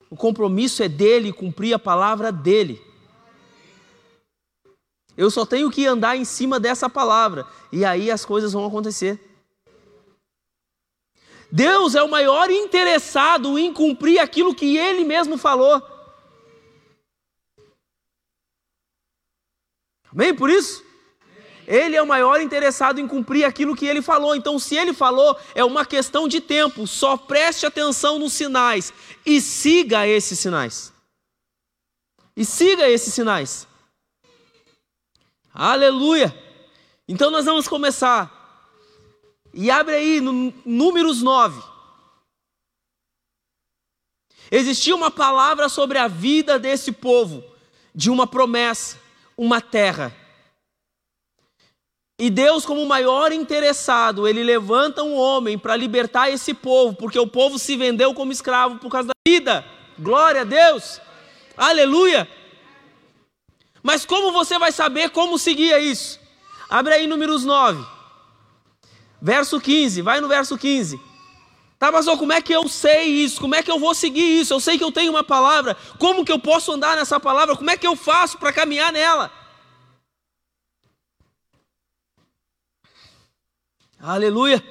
[0.10, 2.82] O compromisso é dele cumprir a palavra dele.
[5.16, 9.20] Eu só tenho que andar em cima dessa palavra e aí as coisas vão acontecer.
[11.52, 15.97] Deus é o maior interessado em cumprir aquilo que ele mesmo falou.
[20.18, 20.34] Amém?
[20.34, 20.84] Por isso?
[21.68, 24.36] Ele é o maior interessado em cumprir aquilo que ele falou.
[24.36, 26.88] Então, se ele falou, é uma questão de tempo.
[26.88, 28.92] Só preste atenção nos sinais
[29.24, 30.92] e siga esses sinais.
[32.36, 33.68] E siga esses sinais.
[35.54, 36.36] Aleluia!
[37.08, 38.34] Então, nós vamos começar.
[39.54, 41.62] E abre aí no Números 9.
[44.50, 47.44] Existia uma palavra sobre a vida desse povo,
[47.94, 48.98] de uma promessa,
[49.38, 50.14] uma terra.
[52.20, 57.28] E Deus, como maior interessado, ele levanta um homem para libertar esse povo, porque o
[57.28, 59.64] povo se vendeu como escravo por causa da vida.
[60.00, 61.00] Glória a Deus!
[61.56, 62.28] Aleluia!
[63.84, 66.20] Mas como você vai saber como seguir isso?
[66.68, 67.86] Abre aí Números 9,
[69.22, 71.00] verso 15, vai no verso 15.
[71.80, 73.40] Tá, pastor, como é que eu sei isso?
[73.40, 74.54] Como é que eu vou seguir isso?
[74.54, 77.56] Eu sei que eu tenho uma palavra, como que eu posso andar nessa palavra?
[77.56, 79.32] Como é que eu faço para caminhar nela?
[84.00, 84.64] Aleluia.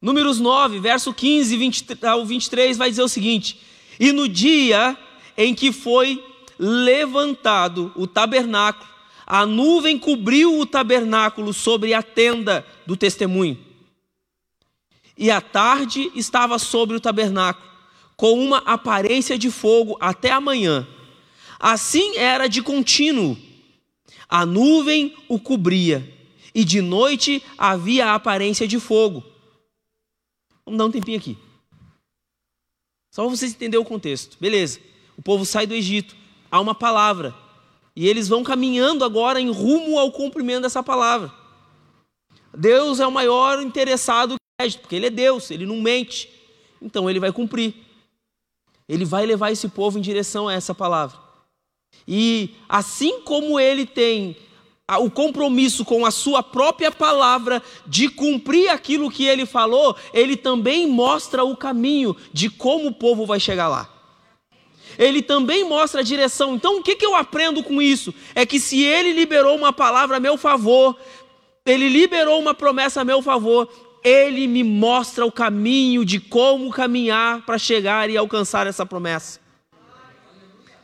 [0.00, 3.60] Números 9, verso 15 20, ao 23 vai dizer o seguinte:
[3.98, 4.96] E no dia
[5.36, 6.24] em que foi
[6.56, 8.88] levantado o tabernáculo,
[9.26, 13.67] a nuvem cobriu o tabernáculo sobre a tenda do testemunho.
[15.18, 17.68] E a tarde estava sobre o tabernáculo,
[18.16, 20.86] com uma aparência de fogo até a manhã.
[21.58, 23.36] Assim era de contínuo.
[24.28, 26.16] A nuvem o cobria
[26.54, 29.24] e de noite havia a aparência de fogo.
[30.64, 31.36] Vamos dar um tempinho aqui.
[33.10, 34.36] Só para vocês entenderem o contexto.
[34.40, 34.78] Beleza.
[35.16, 36.14] O povo sai do Egito.
[36.48, 37.34] Há uma palavra.
[37.96, 41.32] E eles vão caminhando agora em rumo ao cumprimento dessa palavra.
[42.56, 46.28] Deus é o maior interessado porque ele é Deus, ele não mente.
[46.82, 47.74] Então ele vai cumprir.
[48.88, 51.16] Ele vai levar esse povo em direção a essa palavra.
[52.06, 54.36] E assim como ele tem
[55.00, 60.88] o compromisso com a sua própria palavra de cumprir aquilo que ele falou, ele também
[60.88, 63.88] mostra o caminho de como o povo vai chegar lá.
[64.98, 66.56] Ele também mostra a direção.
[66.56, 68.12] Então, o que, que eu aprendo com isso?
[68.34, 70.96] É que se ele liberou uma palavra a meu favor,
[71.64, 73.68] ele liberou uma promessa a meu favor,
[74.02, 79.40] ele me mostra o caminho de como caminhar para chegar e alcançar essa promessa.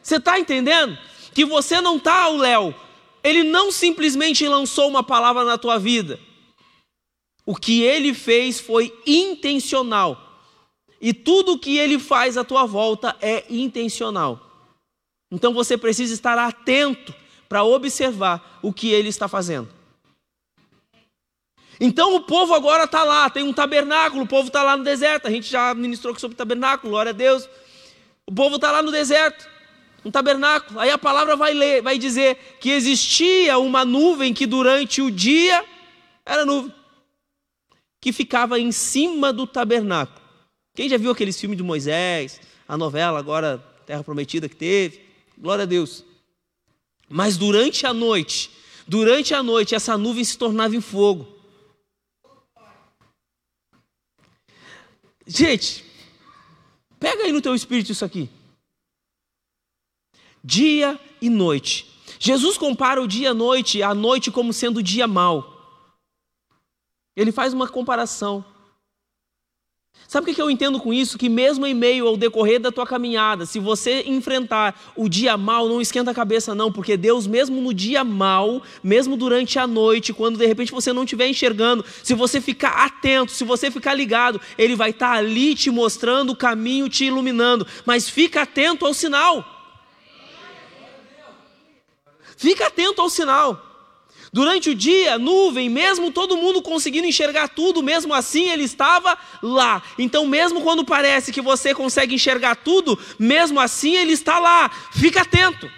[0.02, 0.98] Você está entendendo?
[1.32, 2.74] Que você não está ao léu,
[3.22, 6.20] ele não simplesmente lançou uma palavra na tua vida.
[7.46, 10.20] O que ele fez foi intencional.
[11.00, 14.40] E tudo o que ele faz à tua volta é intencional.
[15.30, 17.14] Então você precisa estar atento
[17.48, 19.68] para observar o que ele está fazendo.
[21.80, 25.26] Então o povo agora está lá, tem um tabernáculo, o povo está lá no deserto.
[25.26, 27.48] A gente já ministrou sobre tabernáculo, glória a Deus.
[28.26, 29.54] O povo está lá no deserto
[30.04, 30.78] um tabernáculo.
[30.78, 35.64] Aí a palavra vai ler, vai dizer que existia uma nuvem que durante o dia
[36.26, 36.72] era nuvem,
[38.00, 40.20] que ficava em cima do tabernáculo.
[40.74, 45.00] Quem já viu aqueles filmes de Moisés, a novela agora Terra Prometida que teve?
[45.38, 46.04] Glória a Deus.
[47.08, 48.50] Mas durante a noite,
[48.86, 51.33] durante a noite essa nuvem se tornava em fogo.
[55.26, 55.84] Gente,
[56.98, 58.30] pega aí no teu espírito isso aqui
[60.44, 61.90] dia e noite.
[62.20, 65.50] Jesus compara o dia e a noite, a noite como sendo o dia mau.
[67.16, 68.44] Ele faz uma comparação.
[70.06, 71.16] Sabe o que eu entendo com isso?
[71.16, 75.68] Que mesmo em meio ao decorrer da tua caminhada, se você enfrentar o dia mal,
[75.68, 80.12] não esquenta a cabeça não, porque Deus mesmo no dia mal, mesmo durante a noite,
[80.12, 84.40] quando de repente você não estiver enxergando, se você ficar atento, se você ficar ligado,
[84.58, 87.66] Ele vai estar ali te mostrando o caminho, te iluminando.
[87.86, 89.44] Mas fica atento ao sinal.
[92.36, 93.63] Fica atento ao sinal.
[94.34, 99.80] Durante o dia, nuvem, mesmo todo mundo conseguindo enxergar tudo, mesmo assim ele estava lá.
[99.96, 104.68] Então, mesmo quando parece que você consegue enxergar tudo, mesmo assim ele está lá.
[104.92, 105.70] Fica atento.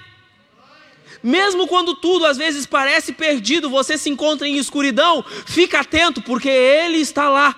[1.22, 6.48] Mesmo quando tudo às vezes parece perdido, você se encontra em escuridão, fica atento, porque
[6.48, 7.54] ele está lá.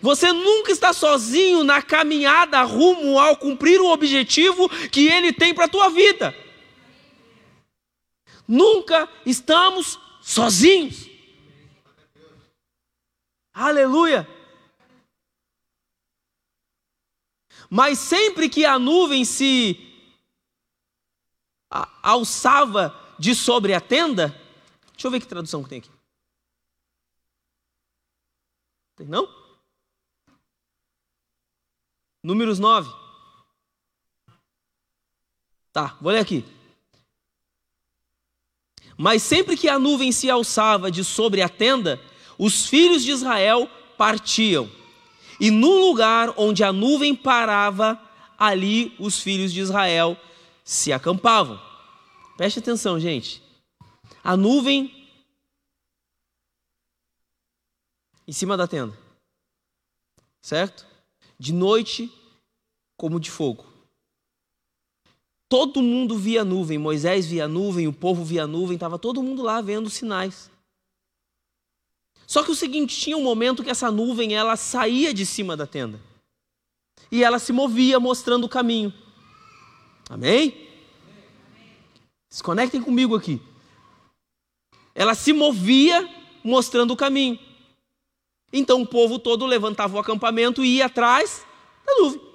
[0.00, 5.66] Você nunca está sozinho na caminhada rumo ao cumprir o objetivo que ele tem para
[5.66, 6.34] a tua vida.
[8.48, 11.06] Nunca estamos sozinhos.
[13.52, 14.26] Aleluia.
[17.68, 19.84] Mas sempre que a nuvem se
[22.02, 24.28] alçava de sobre a tenda,
[24.92, 25.90] deixa eu ver que tradução que tem aqui.
[28.96, 29.28] Tem não?
[32.22, 32.90] Números 9.
[35.72, 36.57] Tá, vou ler aqui.
[38.98, 42.00] Mas sempre que a nuvem se alçava de sobre a tenda,
[42.36, 44.68] os filhos de Israel partiam.
[45.38, 48.00] E no lugar onde a nuvem parava,
[48.36, 50.16] ali os filhos de Israel
[50.64, 51.60] se acampavam.
[52.36, 53.40] Preste atenção, gente.
[54.22, 54.92] A nuvem
[58.26, 58.98] em cima da tenda.
[60.42, 60.84] Certo?
[61.38, 62.12] De noite
[62.96, 63.67] como de fogo.
[65.48, 69.60] Todo mundo via nuvem, Moisés via nuvem, o povo via nuvem, estava todo mundo lá
[69.62, 70.50] vendo sinais.
[72.26, 75.66] Só que o seguinte, tinha um momento que essa nuvem ela saía de cima da
[75.66, 75.98] tenda.
[77.10, 78.92] E ela se movia mostrando o caminho.
[80.10, 80.68] Amém?
[82.28, 83.40] Se conectem comigo aqui.
[84.94, 86.06] Ela se movia
[86.44, 87.38] mostrando o caminho.
[88.52, 91.46] Então o povo todo levantava o acampamento e ia atrás
[91.86, 92.27] da nuvem.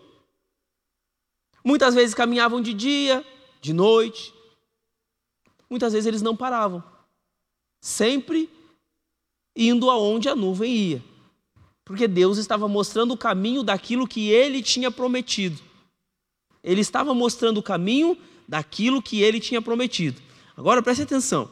[1.63, 3.26] Muitas vezes caminhavam de dia,
[3.62, 4.34] de noite.
[5.69, 6.84] Muitas vezes eles não paravam.
[7.82, 8.49] Sempre
[9.56, 11.04] indo aonde a nuvem ia.
[11.86, 15.62] Porque Deus estava mostrando o caminho daquilo que ele tinha prometido.
[16.63, 20.21] Ele estava mostrando o caminho daquilo que ele tinha prometido.
[20.56, 21.49] Agora preste atenção.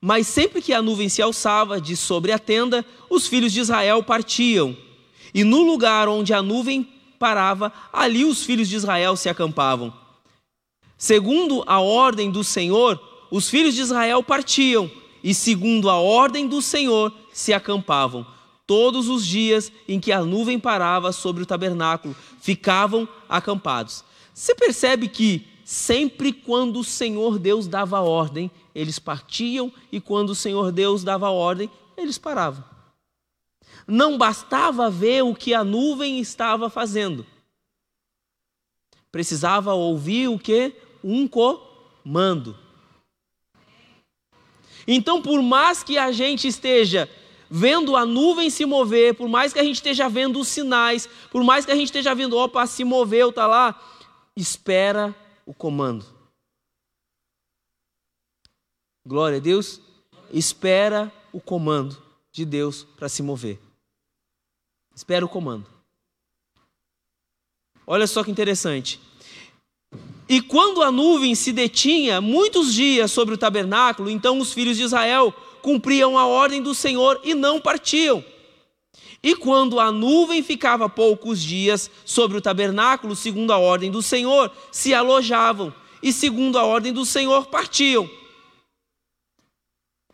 [0.00, 4.02] Mas sempre que a nuvem se alçava de sobre a tenda, os filhos de Israel
[4.02, 4.76] partiam.
[5.34, 9.92] E no lugar onde a nuvem parava, ali os filhos de Israel se acampavam.
[10.98, 13.00] Segundo a ordem do Senhor,
[13.30, 14.90] os filhos de Israel partiam,
[15.22, 18.26] e segundo a ordem do Senhor, se acampavam.
[18.66, 24.04] Todos os dias em que a nuvem parava sobre o tabernáculo, ficavam acampados.
[24.32, 30.34] Você percebe que sempre quando o Senhor Deus dava ordem, eles partiam, e quando o
[30.34, 32.75] Senhor Deus dava ordem, eles paravam.
[33.86, 37.24] Não bastava ver o que a nuvem estava fazendo.
[39.12, 40.74] Precisava ouvir o que?
[41.02, 42.58] Um comando.
[44.86, 47.08] Então, por mais que a gente esteja
[47.48, 51.44] vendo a nuvem se mover, por mais que a gente esteja vendo os sinais, por
[51.44, 53.80] mais que a gente esteja vendo, opa, se moveu, tá lá,
[54.36, 56.04] espera o comando.
[59.06, 59.80] Glória a Deus.
[60.32, 63.65] Espera o comando de Deus para se mover.
[64.96, 65.66] Espera o comando.
[67.86, 68.98] Olha só que interessante.
[70.26, 74.84] E quando a nuvem se detinha muitos dias sobre o tabernáculo, então os filhos de
[74.84, 78.24] Israel cumpriam a ordem do Senhor e não partiam.
[79.22, 84.50] E quando a nuvem ficava poucos dias sobre o tabernáculo, segundo a ordem do Senhor,
[84.72, 88.08] se alojavam, e segundo a ordem do Senhor, partiam.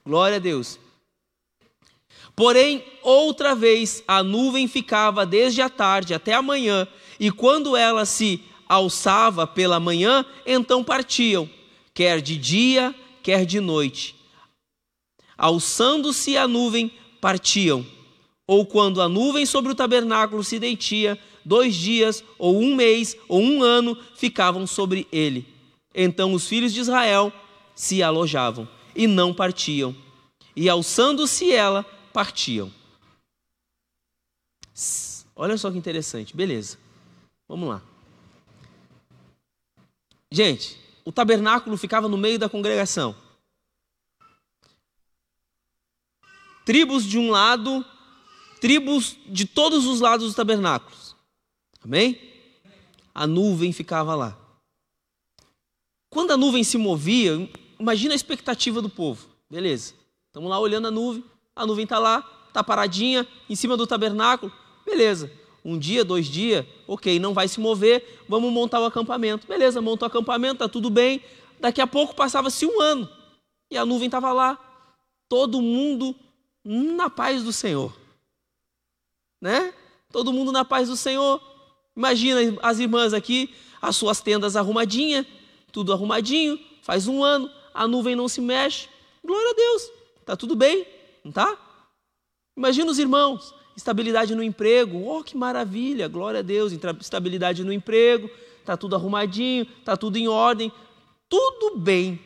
[0.04, 0.81] Glória a Deus.
[2.42, 6.88] Porém, outra vez a nuvem ficava desde a tarde até a manhã,
[7.20, 11.48] e quando ela se alçava pela manhã, então partiam,
[11.94, 14.16] quer de dia, quer de noite.
[15.38, 17.86] Alçando-se a nuvem, partiam.
[18.44, 23.40] Ou quando a nuvem sobre o tabernáculo se deitia, dois dias, ou um mês, ou
[23.40, 25.46] um ano, ficavam sobre ele.
[25.94, 27.32] Então os filhos de Israel
[27.72, 29.94] se alojavam e não partiam.
[30.56, 32.72] E alçando-se ela, partiam.
[35.34, 36.78] Olha só que interessante, beleza.
[37.48, 37.82] Vamos lá.
[40.30, 43.14] Gente, o tabernáculo ficava no meio da congregação.
[46.64, 47.84] Tribos de um lado,
[48.60, 51.16] tribos de todos os lados dos tabernáculos.
[51.82, 52.18] Amém?
[53.14, 54.38] A nuvem ficava lá.
[56.08, 59.28] Quando a nuvem se movia, imagina a expectativa do povo.
[59.50, 59.94] Beleza.
[60.28, 64.52] Estamos lá olhando a nuvem, a nuvem está lá, está paradinha em cima do tabernáculo.
[64.84, 69.46] Beleza um dia, dois dias, ok, não vai se mover, vamos montar o acampamento.
[69.46, 71.22] Beleza, monta o acampamento, tá tudo bem.
[71.60, 73.08] Daqui a pouco passava-se um ano
[73.70, 74.58] e a nuvem estava lá,
[75.28, 76.14] todo mundo
[76.64, 77.96] na paz do Senhor,
[79.40, 79.72] né?
[80.10, 81.40] Todo mundo na paz do Senhor.
[81.96, 85.24] Imagina as irmãs aqui, as suas tendas arrumadinhas,
[85.70, 88.88] tudo arrumadinho, faz um ano, a nuvem não se mexe.
[89.24, 89.90] Glória a Deus,
[90.26, 90.84] tá tudo bem,
[91.24, 91.56] não tá?
[92.56, 96.72] Imagina os irmãos, Estabilidade no emprego, oh que maravilha, glória a Deus.
[97.00, 100.70] Estabilidade no emprego, está tudo arrumadinho, está tudo em ordem,
[101.28, 102.20] tudo bem.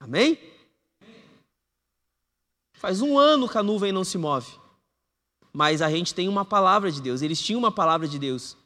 [0.00, 0.38] Amém?
[2.74, 4.50] Faz um ano que a nuvem não se move,
[5.52, 8.56] mas a gente tem uma palavra de Deus, eles tinham uma palavra de Deus.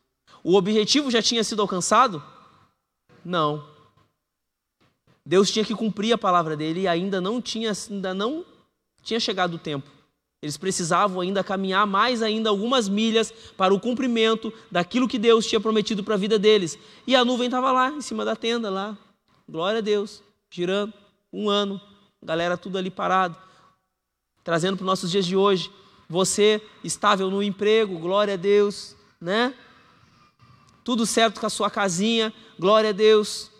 [0.42, 2.22] O objetivo já tinha sido alcançado?
[3.24, 3.75] Não.
[5.26, 8.44] Deus tinha que cumprir a palavra dele e ainda não tinha, ainda não
[9.02, 9.90] tinha chegado o tempo
[10.40, 15.60] Eles precisavam ainda caminhar mais ainda algumas milhas para o cumprimento daquilo que Deus tinha
[15.60, 16.78] prometido para a vida deles.
[17.04, 18.96] E a nuvem estava lá, em cima da tenda, lá.
[19.48, 20.92] Glória a Deus, girando,
[21.32, 21.80] um ano,
[22.22, 23.36] galera tudo ali parado,
[24.44, 25.70] trazendo para os nossos dias de hoje.
[26.08, 29.52] Você estável no emprego, glória a Deus, né?
[30.84, 33.50] Tudo certo com a sua casinha, glória a Deus.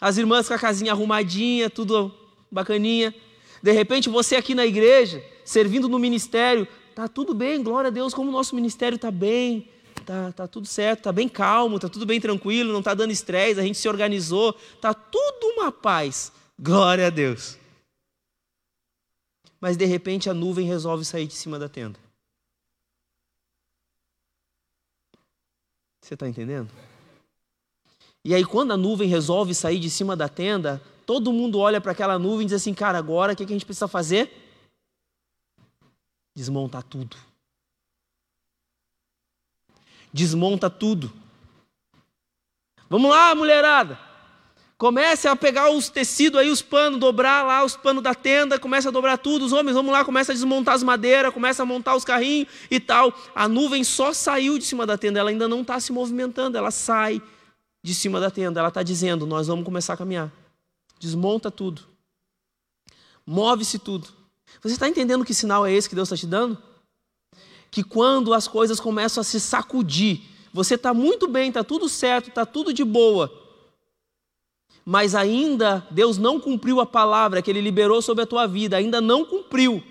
[0.00, 2.12] As irmãs com a casinha arrumadinha, tudo
[2.50, 3.14] bacaninha.
[3.62, 8.14] De repente você aqui na igreja, servindo no ministério, tá tudo bem, glória a Deus,
[8.14, 9.68] como o nosso ministério tá bem,
[10.06, 13.60] tá, tá tudo certo, tá bem calmo, tá tudo bem tranquilo, não tá dando estresse,
[13.60, 16.32] a gente se organizou, tá tudo uma paz.
[16.58, 17.58] Glória a Deus.
[19.60, 21.98] Mas de repente a nuvem resolve sair de cima da tenda.
[26.00, 26.70] Você está entendendo?
[28.24, 31.92] E aí, quando a nuvem resolve sair de cima da tenda, todo mundo olha para
[31.92, 34.30] aquela nuvem e diz assim: cara, agora o que a gente precisa fazer?
[36.36, 37.16] Desmontar tudo.
[40.12, 41.12] Desmonta tudo.
[42.88, 43.98] Vamos lá, mulherada.
[44.76, 48.88] Comece a pegar os tecidos aí, os panos, dobrar lá os panos da tenda, começa
[48.88, 49.44] a dobrar tudo.
[49.44, 52.80] Os homens, vamos lá, começa a desmontar as madeiras, começa a montar os carrinhos e
[52.80, 53.12] tal.
[53.34, 56.70] A nuvem só saiu de cima da tenda, ela ainda não está se movimentando, ela
[56.70, 57.22] sai
[57.82, 58.60] de cima da tenda.
[58.60, 60.32] Ela está dizendo: Nós vamos começar a caminhar.
[60.98, 61.82] Desmonta tudo.
[63.26, 64.08] Move-se tudo.
[64.62, 66.60] Você está entendendo que sinal é esse que Deus está te dando?
[67.70, 70.22] Que quando as coisas começam a se sacudir,
[70.52, 73.32] você está muito bem, está tudo certo, está tudo de boa,
[74.84, 79.00] mas ainda Deus não cumpriu a palavra que Ele liberou sobre a tua vida, ainda
[79.00, 79.82] não cumpriu,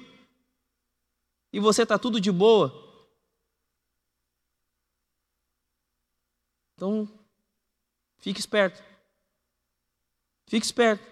[1.54, 2.88] e você está tudo de boa.
[6.76, 7.10] Então,
[8.20, 8.84] Fique esperto.
[10.48, 11.04] Fique esperto.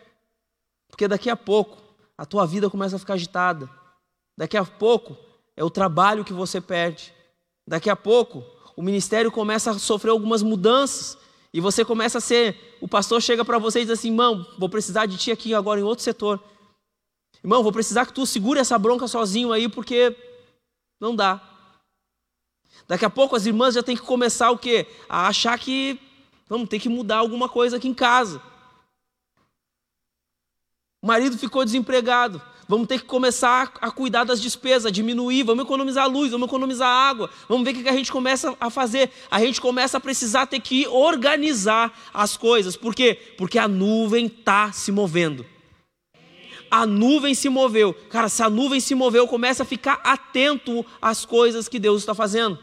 [0.87, 1.81] Porque daqui a pouco
[2.17, 3.69] a tua vida começa a ficar agitada.
[4.37, 5.17] Daqui a pouco
[5.55, 7.13] é o trabalho que você perde.
[7.67, 8.43] Daqui a pouco
[8.75, 11.17] o ministério começa a sofrer algumas mudanças
[11.53, 14.69] e você começa a ser, o pastor chega para você e diz assim: "Irmão, vou
[14.69, 16.41] precisar de ti aqui agora em outro setor.
[17.43, 20.15] Irmão, vou precisar que tu segure essa bronca sozinho aí porque
[20.99, 21.41] não dá."
[22.87, 24.87] Daqui a pouco as irmãs já têm que começar o quê?
[25.09, 25.99] A achar que
[26.49, 28.41] Vamos ter que mudar alguma coisa aqui em casa.
[31.01, 32.41] O marido ficou desempregado.
[32.69, 37.29] Vamos ter que começar a cuidar das despesas, diminuir, vamos economizar luz, vamos economizar água,
[37.47, 39.09] vamos ver o que a gente começa a fazer.
[39.31, 42.75] A gente começa a precisar ter que organizar as coisas.
[42.75, 43.17] Por quê?
[43.37, 45.45] Porque a nuvem está se movendo.
[46.69, 47.93] A nuvem se moveu.
[47.93, 52.13] Cara, se a nuvem se moveu, começa a ficar atento às coisas que Deus está
[52.13, 52.59] fazendo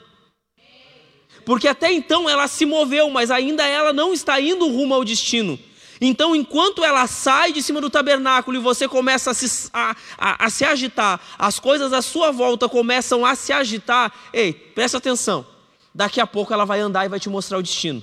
[1.45, 5.59] porque até então ela se moveu, mas ainda ela não está indo rumo ao destino.
[6.01, 10.47] Então, enquanto ela sai de cima do tabernáculo e você começa a se, a, a,
[10.47, 15.47] a se agitar, as coisas à sua volta começam a se agitar, ei, presta atenção.
[15.95, 18.03] Daqui a pouco ela vai andar e vai te mostrar o destino.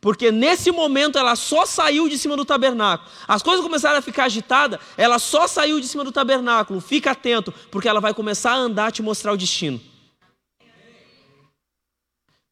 [0.00, 3.10] Porque nesse momento ela só saiu de cima do tabernáculo.
[3.26, 6.80] As coisas começaram a ficar agitadas, ela só saiu de cima do tabernáculo.
[6.80, 9.80] Fica atento, porque ela vai começar a andar e te mostrar o destino.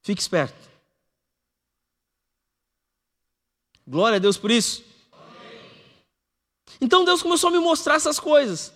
[0.03, 0.71] Fique esperto.
[3.87, 4.85] Glória a Deus por isso.
[6.81, 8.73] Então Deus começou a me mostrar essas coisas.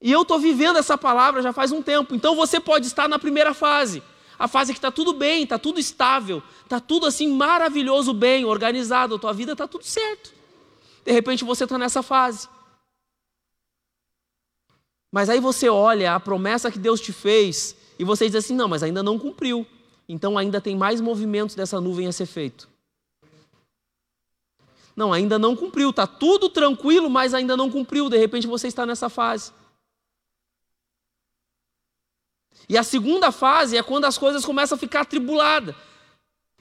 [0.00, 2.14] E eu estou vivendo essa palavra já faz um tempo.
[2.14, 4.02] Então você pode estar na primeira fase.
[4.38, 9.16] A fase que está tudo bem, está tudo estável, está tudo assim maravilhoso, bem, organizado,
[9.16, 10.32] a tua vida está tudo certo.
[11.04, 12.48] De repente você está nessa fase.
[15.10, 18.68] Mas aí você olha a promessa que Deus te fez e você diz assim: não,
[18.68, 19.66] mas ainda não cumpriu.
[20.08, 22.68] Então ainda tem mais movimentos dessa nuvem a ser feito.
[24.96, 28.08] Não, ainda não cumpriu, está tudo tranquilo, mas ainda não cumpriu.
[28.08, 29.52] De repente você está nessa fase.
[32.68, 35.74] E a segunda fase é quando as coisas começam a ficar atribuladas.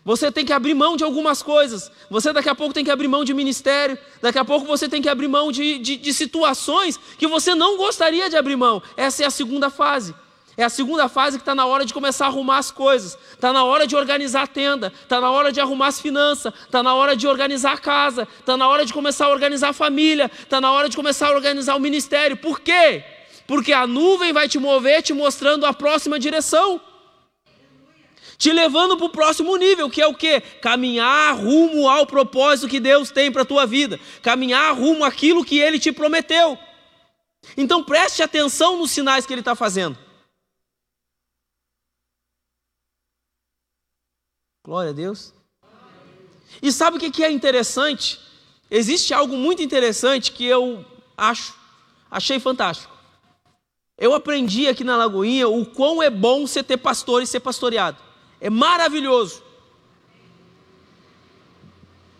[0.06, 1.92] Você tem que abrir mão de algumas coisas.
[2.10, 3.98] Você daqui a pouco tem que abrir mão de ministério.
[4.22, 7.76] Daqui a pouco você tem que abrir mão de, de, de situações que você não
[7.76, 8.82] gostaria de abrir mão.
[8.96, 10.16] Essa é a segunda fase.
[10.58, 13.16] É a segunda fase que está na hora de começar a arrumar as coisas.
[13.32, 14.92] Está na hora de organizar a tenda.
[15.04, 16.52] Está na hora de arrumar as finanças.
[16.66, 18.28] Está na hora de organizar a casa.
[18.40, 20.32] Está na hora de começar a organizar a família.
[20.40, 22.36] Está na hora de começar a organizar o ministério.
[22.36, 23.04] Por quê?
[23.46, 26.82] Porque a nuvem vai te mover, te mostrando a próxima direção.
[28.36, 30.42] Te levando para o próximo nível, que é o quê?
[30.60, 34.00] Caminhar rumo ao propósito que Deus tem para a tua vida.
[34.24, 36.58] Caminhar rumo àquilo que Ele te prometeu.
[37.56, 40.07] Então preste atenção nos sinais que Ele está fazendo.
[44.68, 45.34] Glória a Deus.
[46.62, 48.20] E sabe o que é interessante?
[48.70, 51.56] Existe algo muito interessante que eu acho,
[52.12, 52.94] Achei fantástico.
[53.98, 57.98] Eu aprendi aqui na Lagoinha o quão é bom você ter pastor e ser pastoreado.
[58.42, 59.42] É maravilhoso.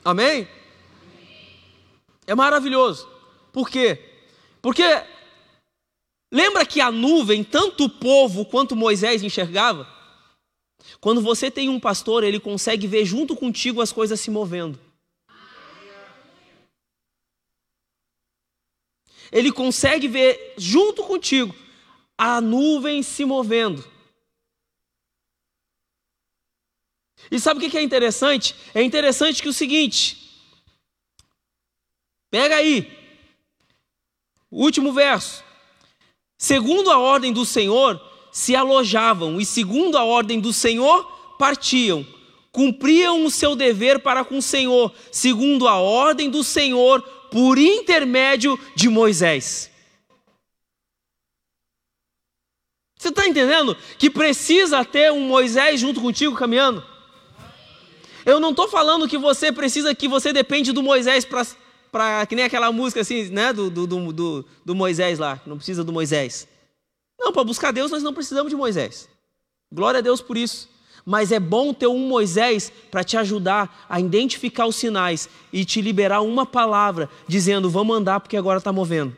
[0.06, 0.48] Amém?
[2.26, 3.10] É maravilhoso.
[3.52, 4.00] Por quê?
[4.62, 5.04] Porque
[6.32, 9.97] lembra que a nuvem, tanto o povo quanto Moisés enxergava?
[11.00, 14.80] Quando você tem um pastor, ele consegue ver junto contigo as coisas se movendo.
[19.32, 21.54] Ele consegue ver junto contigo
[22.18, 23.86] a nuvem se movendo.
[27.30, 28.56] E sabe o que é interessante?
[28.74, 30.32] É interessante que o seguinte,
[32.30, 32.90] pega aí,
[34.50, 35.44] último verso.
[36.38, 38.00] Segundo a ordem do Senhor,
[38.38, 42.06] se alojavam, e segundo a ordem do Senhor, partiam.
[42.52, 48.56] Cumpriam o seu dever para com o Senhor, segundo a ordem do Senhor, por intermédio
[48.76, 49.72] de Moisés.
[52.96, 56.86] Você está entendendo que precisa ter um Moisés junto contigo caminhando?
[58.24, 62.24] Eu não estou falando que você precisa, que você depende do Moisés para.
[62.28, 63.52] Que nem aquela música assim, né?
[63.52, 66.48] Do, do, do, do Moisés lá, não precisa do Moisés.
[67.20, 69.10] Não, para buscar Deus nós não precisamos de Moisés.
[69.72, 70.70] Glória a Deus por isso.
[71.06, 75.82] Mas é bom ter um Moisés para te ajudar a identificar os sinais e te
[75.82, 79.16] liberar uma palavra dizendo: vamos andar porque agora está movendo.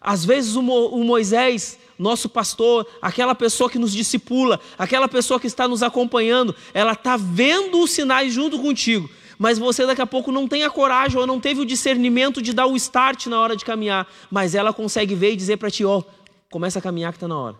[0.00, 5.38] Às vezes o, Mo, o Moisés, nosso pastor, aquela pessoa que nos discipula, aquela pessoa
[5.38, 9.08] que está nos acompanhando, ela está vendo os sinais junto contigo,
[9.42, 12.52] mas você daqui a pouco não tem a coragem ou não teve o discernimento de
[12.52, 15.84] dar o start na hora de caminhar, mas ela consegue ver e dizer para ti:
[15.84, 16.04] ó, oh,
[16.50, 17.56] começa a caminhar que está na hora.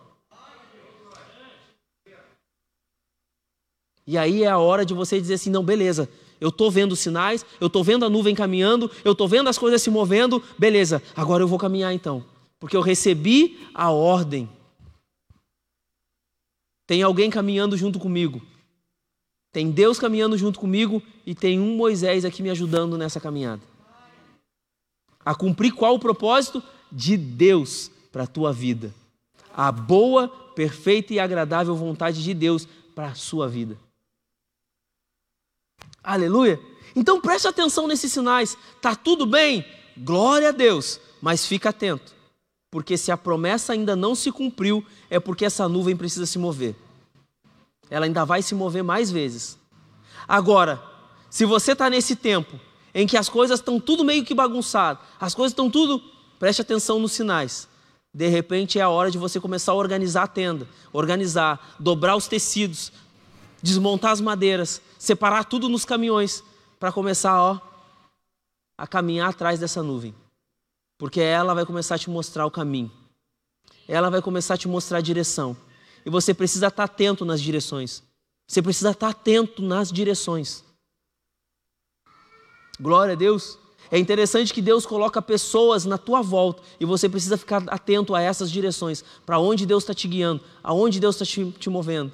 [4.07, 6.09] E aí é a hora de você dizer assim: não, beleza,
[6.39, 9.81] eu estou vendo sinais, eu estou vendo a nuvem caminhando, eu estou vendo as coisas
[9.81, 12.23] se movendo, beleza, agora eu vou caminhar então
[12.63, 14.49] porque eu recebi a ordem.
[16.87, 18.41] Tem alguém caminhando junto comigo.
[19.53, 23.61] Tem Deus caminhando junto comigo e tem um Moisés aqui me ajudando nessa caminhada.
[25.23, 26.61] A cumprir qual o propósito?
[26.91, 28.93] De Deus para a tua vida.
[29.55, 33.77] A boa, perfeita e agradável vontade de Deus para a sua vida.
[36.03, 36.59] Aleluia!
[36.95, 38.57] Então preste atenção nesses sinais.
[38.81, 39.65] Tá tudo bem?
[39.95, 42.13] Glória a Deus, mas fica atento
[42.73, 46.75] porque se a promessa ainda não se cumpriu, é porque essa nuvem precisa se mover.
[47.93, 49.55] Ela ainda vai se mover mais vezes.
[50.27, 50.81] Agora,
[51.29, 52.59] se você está nesse tempo
[52.91, 56.01] em que as coisas estão tudo meio que bagunçado, as coisas estão tudo,
[56.39, 57.69] preste atenção nos sinais.
[58.11, 62.27] De repente é a hora de você começar a organizar a tenda, organizar, dobrar os
[62.27, 62.91] tecidos,
[63.61, 66.43] desmontar as madeiras, separar tudo nos caminhões
[66.79, 67.61] para começar, ó,
[68.75, 70.15] a caminhar atrás dessa nuvem.
[70.97, 72.91] Porque ela vai começar a te mostrar o caminho.
[73.87, 75.55] Ela vai começar a te mostrar a direção.
[76.05, 78.03] E você precisa estar atento nas direções.
[78.47, 80.63] Você precisa estar atento nas direções.
[82.79, 83.57] Glória a Deus.
[83.91, 88.21] É interessante que Deus coloca pessoas na tua volta e você precisa ficar atento a
[88.21, 92.11] essas direções, para onde Deus está te guiando, aonde Deus está te, te movendo.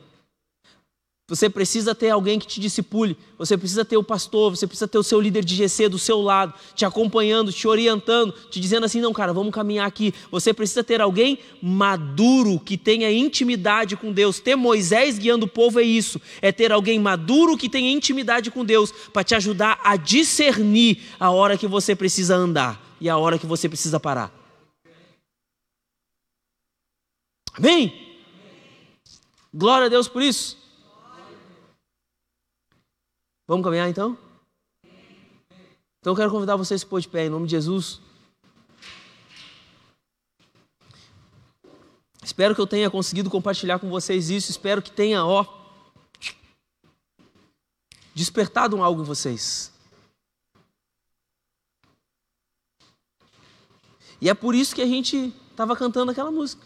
[1.30, 4.98] Você precisa ter alguém que te discipule, você precisa ter o pastor, você precisa ter
[4.98, 9.00] o seu líder de GC do seu lado, te acompanhando, te orientando, te dizendo assim:
[9.00, 10.12] não, cara, vamos caminhar aqui.
[10.32, 14.40] Você precisa ter alguém maduro, que tenha intimidade com Deus.
[14.40, 18.66] Ter Moisés guiando o povo é isso, é ter alguém maduro que tenha intimidade com
[18.66, 23.38] Deus, para te ajudar a discernir a hora que você precisa andar e a hora
[23.38, 24.34] que você precisa parar.
[27.54, 27.94] Amém?
[29.54, 30.59] Glória a Deus por isso.
[33.50, 34.16] Vamos caminhar então?
[36.00, 38.00] Então eu quero convidar vocês a se pôr de pé em nome de Jesus.
[42.22, 44.52] Espero que eu tenha conseguido compartilhar com vocês isso.
[44.52, 45.47] Espero que tenha, ó,
[48.14, 49.74] despertado algo em vocês.
[54.22, 56.64] E é por isso que a gente estava cantando aquela música.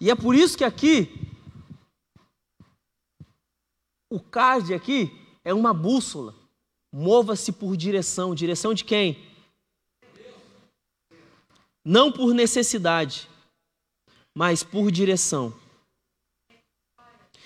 [0.00, 1.31] E é por isso que aqui
[4.12, 5.10] o card aqui
[5.42, 6.34] é uma bússola.
[6.92, 8.34] Mova-se por direção.
[8.34, 9.18] Direção de quem?
[11.82, 13.26] Não por necessidade,
[14.34, 15.54] mas por direção.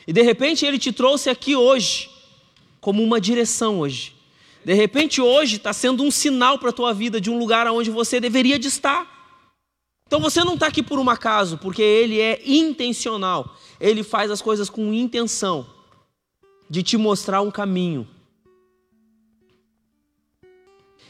[0.08, 2.10] E de repente ele te trouxe aqui hoje,
[2.80, 4.16] como uma direção hoje.
[4.64, 7.90] De repente hoje está sendo um sinal para a tua vida de um lugar onde
[7.90, 9.14] você deveria de estar.
[10.08, 13.56] Então você não está aqui por um acaso, porque ele é intencional.
[13.78, 15.75] Ele faz as coisas com intenção
[16.68, 18.06] de te mostrar um caminho.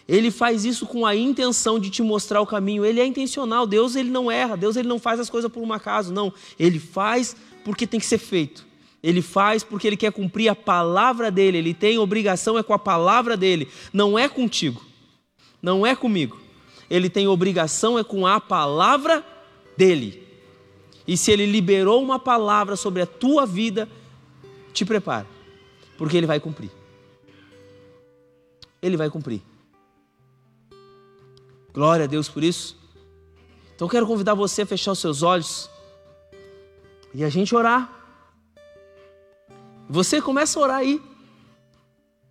[0.08, 2.84] Ele faz isso com a intenção de te mostrar o caminho.
[2.84, 3.66] Ele é intencional.
[3.66, 4.56] Deus ele não erra.
[4.56, 6.12] Deus ele não faz as coisas por um acaso.
[6.12, 6.32] Não.
[6.58, 7.34] Ele faz
[7.64, 8.64] porque tem que ser feito.
[9.02, 11.58] Ele faz porque ele quer cumprir a palavra dele.
[11.58, 13.68] Ele tem obrigação é com a palavra dele.
[13.92, 14.84] Não é contigo.
[15.60, 16.38] Não é comigo.
[16.88, 19.26] Ele tem obrigação é com a palavra
[19.76, 20.22] dele.
[21.06, 23.88] E se ele liberou uma palavra sobre a tua vida,
[24.72, 25.26] te prepara,
[25.96, 26.70] porque ele vai cumprir.
[28.80, 29.42] Ele vai cumprir.
[31.72, 32.76] Glória a Deus por isso.
[33.74, 35.68] Então quero convidar você a fechar os seus olhos
[37.12, 37.92] e a gente orar.
[39.88, 41.00] Você começa a orar aí.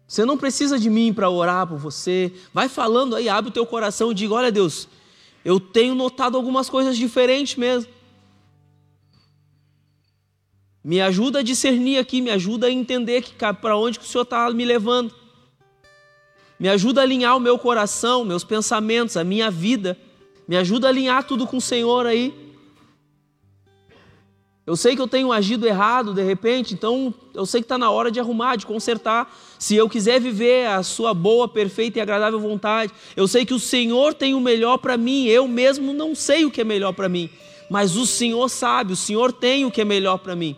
[0.08, 2.32] Você não precisa de mim para orar por você.
[2.54, 4.88] Vai falando aí, abre o teu coração e diga: Olha, Deus,
[5.44, 7.92] eu tenho notado algumas coisas diferentes mesmo.
[10.86, 13.26] Me ajuda a discernir aqui, me ajuda a entender
[13.60, 15.12] para onde que o Senhor está me levando.
[16.60, 19.98] Me ajuda a alinhar o meu coração, meus pensamentos, a minha vida.
[20.48, 22.32] Me ajuda a alinhar tudo com o Senhor aí.
[24.64, 27.90] Eu sei que eu tenho agido errado de repente, então eu sei que está na
[27.90, 29.36] hora de arrumar, de consertar.
[29.58, 33.60] Se eu quiser viver a Sua boa, perfeita e agradável vontade, eu sei que o
[33.60, 35.26] Senhor tem o melhor para mim.
[35.26, 37.28] Eu mesmo não sei o que é melhor para mim,
[37.72, 40.56] mas o Senhor sabe, o Senhor tem o que é melhor para mim.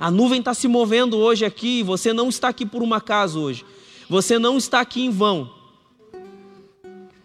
[0.00, 3.66] A nuvem está se movendo hoje aqui, você não está aqui por um acaso hoje.
[4.08, 5.50] Você não está aqui em vão.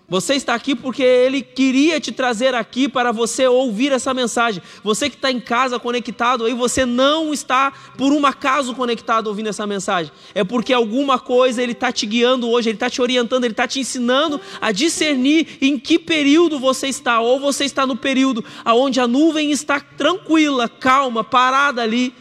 [0.10, 4.62] Você está aqui porque Ele queria te trazer aqui para você ouvir essa mensagem.
[4.84, 9.48] Você que está em casa conectado aí, você não está por um acaso conectado ouvindo
[9.48, 10.12] essa mensagem.
[10.36, 13.68] É porque alguma coisa Ele está te guiando hoje, Ele está te orientando, Ele está
[13.70, 17.22] te ensinando a discernir em que período você está.
[17.22, 22.14] Ou você está no período onde a nuvem está tranquila, calma, parada ali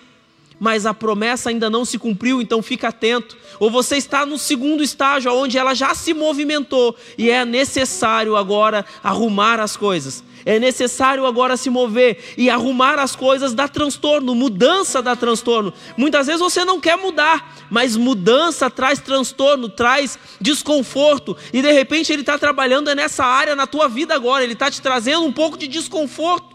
[0.59, 3.37] mas a promessa ainda não se cumpriu, então fica atento.
[3.59, 8.85] Ou você está no segundo estágio, onde ela já se movimentou e é necessário agora
[9.03, 10.23] arrumar as coisas.
[10.47, 15.73] É necessário agora se mover e arrumar as coisas dá transtorno, mudança dá transtorno.
[15.97, 22.13] Muitas vezes você não quer mudar, mas mudança traz transtorno, traz desconforto, e de repente
[22.13, 25.57] ele está trabalhando nessa área na tua vida agora, ele está te trazendo um pouco
[25.57, 26.54] de desconforto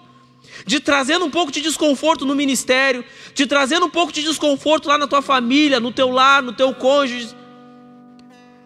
[0.66, 3.04] de trazendo um pouco de desconforto no ministério,
[3.34, 6.74] de trazendo um pouco de desconforto lá na tua família, no teu lar, no teu
[6.74, 7.30] cônjuge.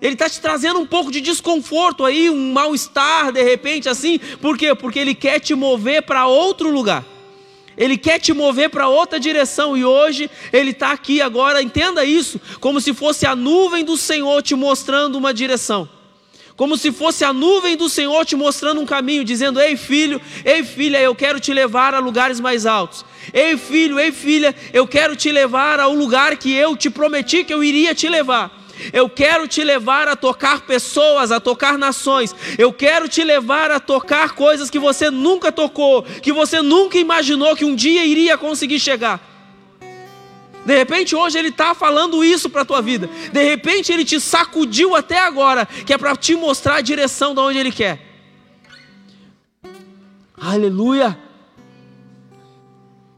[0.01, 4.19] Ele está te trazendo um pouco de desconforto aí, um mal-estar de repente assim.
[4.41, 4.75] Por quê?
[4.75, 7.05] Porque ele quer te mover para outro lugar.
[7.77, 11.61] Ele quer te mover para outra direção e hoje ele está aqui agora.
[11.61, 15.87] Entenda isso, como se fosse a nuvem do Senhor te mostrando uma direção
[16.55, 20.63] como se fosse a nuvem do Senhor te mostrando um caminho, dizendo: Ei filho, ei
[20.63, 23.03] filha, eu quero te levar a lugares mais altos.
[23.33, 27.53] Ei filho, ei filha, eu quero te levar ao lugar que eu te prometi que
[27.53, 28.63] eu iria te levar.
[28.91, 32.35] Eu quero te levar a tocar pessoas, a tocar nações.
[32.57, 37.55] Eu quero te levar a tocar coisas que você nunca tocou, que você nunca imaginou
[37.55, 39.32] que um dia iria conseguir chegar.
[40.65, 43.09] De repente hoje ele está falando isso para a tua vida.
[43.31, 47.39] De repente ele te sacudiu até agora, que é para te mostrar a direção de
[47.41, 48.01] onde ele quer.
[50.37, 51.17] Aleluia.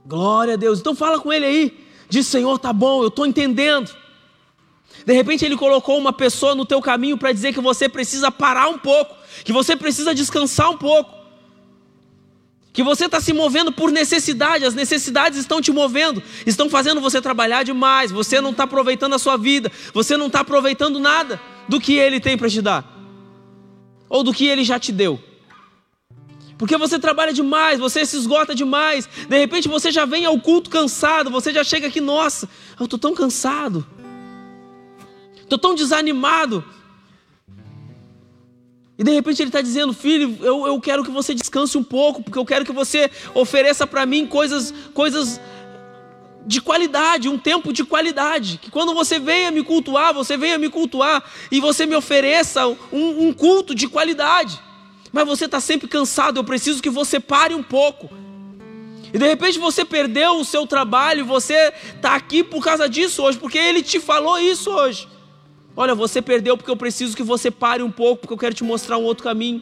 [0.05, 0.79] Glória a Deus.
[0.79, 1.85] Então fala com ele aí.
[2.09, 3.95] Diz, Senhor, tá bom, eu estou entendendo.
[5.05, 8.69] De repente ele colocou uma pessoa no teu caminho para dizer que você precisa parar
[8.69, 11.14] um pouco, que você precisa descansar um pouco
[12.75, 17.21] que você está se movendo por necessidade, as necessidades estão te movendo, estão fazendo você
[17.21, 21.79] trabalhar demais, você não está aproveitando a sua vida, você não está aproveitando nada do
[21.79, 22.85] que Ele tem para te dar,
[24.09, 25.17] ou do que Ele já te deu.
[26.57, 30.69] Porque você trabalha demais, você se esgota demais, de repente você já vem ao culto
[30.69, 33.87] cansado, você já chega aqui, nossa, eu estou tão cansado,
[35.41, 36.61] estou tão desanimado,
[38.97, 42.23] e de repente ele está dizendo, filho, eu, eu quero que você descanse um pouco,
[42.23, 45.39] porque eu quero que você ofereça para mim coisas, coisas
[46.45, 48.57] de qualidade, um tempo de qualidade.
[48.61, 52.77] Que quando você venha me cultuar, você venha me cultuar e você me ofereça um,
[53.27, 54.59] um culto de qualidade.
[55.11, 58.09] Mas você está sempre cansado, eu preciso que você pare um pouco.
[59.13, 63.37] E de repente você perdeu o seu trabalho, você está aqui por causa disso hoje,
[63.37, 65.07] porque ele te falou isso hoje.
[65.77, 68.63] Olha, você perdeu porque eu preciso que você pare um pouco, porque eu quero te
[68.63, 69.61] mostrar um outro caminho.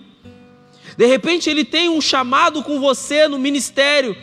[0.95, 4.15] De repente ele tem um chamado com você no ministério.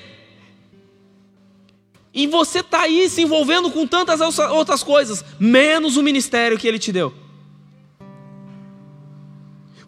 [2.13, 6.79] E você está aí se envolvendo com tantas outras coisas, menos o ministério que ele
[6.79, 7.13] te deu.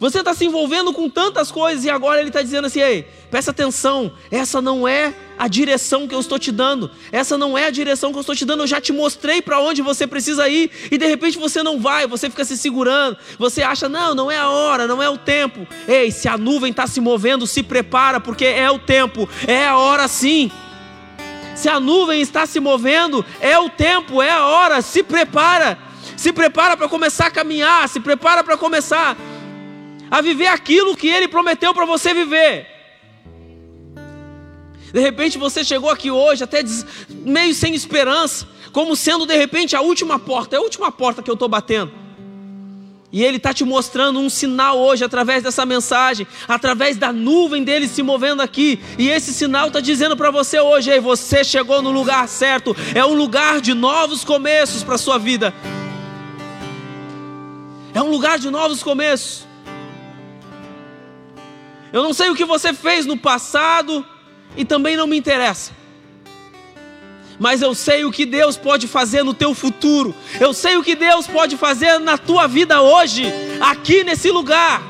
[0.03, 3.53] Você está se envolvendo com tantas coisas e agora ele está dizendo assim: ei, presta
[3.53, 7.70] atenção, essa não é a direção que eu estou te dando, essa não é a
[7.70, 10.72] direção que eu estou te dando, eu já te mostrei para onde você precisa ir
[10.90, 14.38] e de repente você não vai, você fica se segurando, você acha, não, não é
[14.38, 15.68] a hora, não é o tempo.
[15.86, 19.76] Ei, se a nuvem está se movendo, se prepara, porque é o tempo, é a
[19.76, 20.50] hora sim.
[21.55, 25.78] Se a nuvem está se movendo, é o tempo, é a hora, se prepara.
[26.16, 29.16] Se prepara para começar a caminhar, se prepara para começar
[30.12, 32.66] a viver aquilo que Ele prometeu para você viver.
[34.92, 36.62] De repente você chegou aqui hoje, até
[37.08, 41.30] meio sem esperança, como sendo de repente a última porta, é a última porta que
[41.30, 41.90] eu estou batendo.
[43.10, 47.88] E Ele está te mostrando um sinal hoje através dessa mensagem, através da nuvem dele
[47.88, 48.80] se movendo aqui.
[48.98, 53.04] E esse sinal está dizendo para você hoje: Ei, você chegou no lugar certo, é
[53.04, 55.54] um lugar de novos começos para a sua vida.
[57.94, 59.51] É um lugar de novos começos.
[61.93, 64.05] Eu não sei o que você fez no passado
[64.57, 65.72] e também não me interessa.
[67.38, 70.14] Mas eu sei o que Deus pode fazer no teu futuro.
[70.40, 73.24] Eu sei o que Deus pode fazer na tua vida hoje,
[73.61, 74.82] aqui nesse lugar.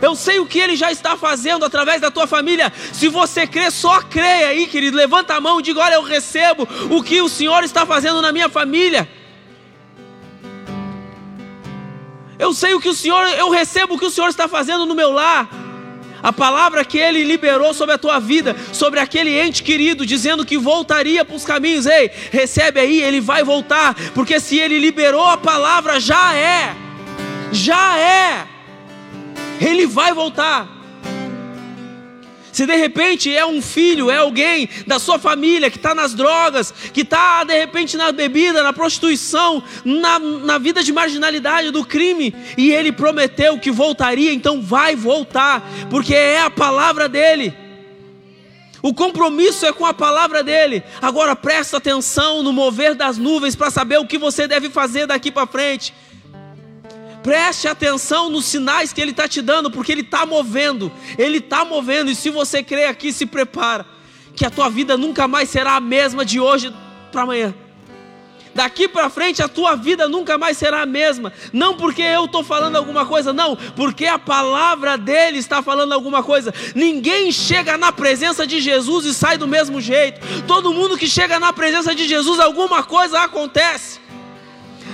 [0.00, 2.72] Eu sei o que Ele já está fazendo através da tua família.
[2.92, 4.96] Se você crê, só creia aí, querido.
[4.96, 8.32] Levanta a mão e diga: Olha, eu recebo o que o Senhor está fazendo na
[8.32, 9.08] minha família.
[12.38, 14.94] Eu sei o que o Senhor, eu recebo o que o Senhor está fazendo no
[14.94, 15.67] meu lar.
[16.22, 20.56] A palavra que ele liberou sobre a tua vida, sobre aquele ente querido, dizendo que
[20.56, 21.86] voltaria para os caminhos.
[21.86, 26.74] Ei, recebe aí, ele vai voltar, porque se ele liberou a palavra, já é,
[27.52, 28.46] já é,
[29.60, 30.77] ele vai voltar.
[32.58, 36.74] Se de repente é um filho, é alguém da sua família que está nas drogas,
[36.92, 42.34] que está de repente na bebida, na prostituição, na, na vida de marginalidade, do crime,
[42.56, 47.54] e ele prometeu que voltaria, então vai voltar, porque é a palavra dele.
[48.82, 50.82] O compromisso é com a palavra dele.
[51.00, 55.30] Agora presta atenção no mover das nuvens para saber o que você deve fazer daqui
[55.30, 55.94] para frente.
[57.22, 61.64] Preste atenção nos sinais que Ele está te dando, porque Ele está movendo, Ele está
[61.64, 63.84] movendo, e se você crê aqui, se prepara,
[64.34, 66.72] que a tua vida nunca mais será a mesma de hoje
[67.10, 67.54] para amanhã.
[68.54, 71.32] Daqui para frente a tua vida nunca mais será a mesma.
[71.52, 76.24] Não porque eu estou falando alguma coisa, não, porque a palavra dele está falando alguma
[76.24, 76.52] coisa.
[76.74, 80.20] Ninguém chega na presença de Jesus e sai do mesmo jeito.
[80.46, 84.00] Todo mundo que chega na presença de Jesus, alguma coisa acontece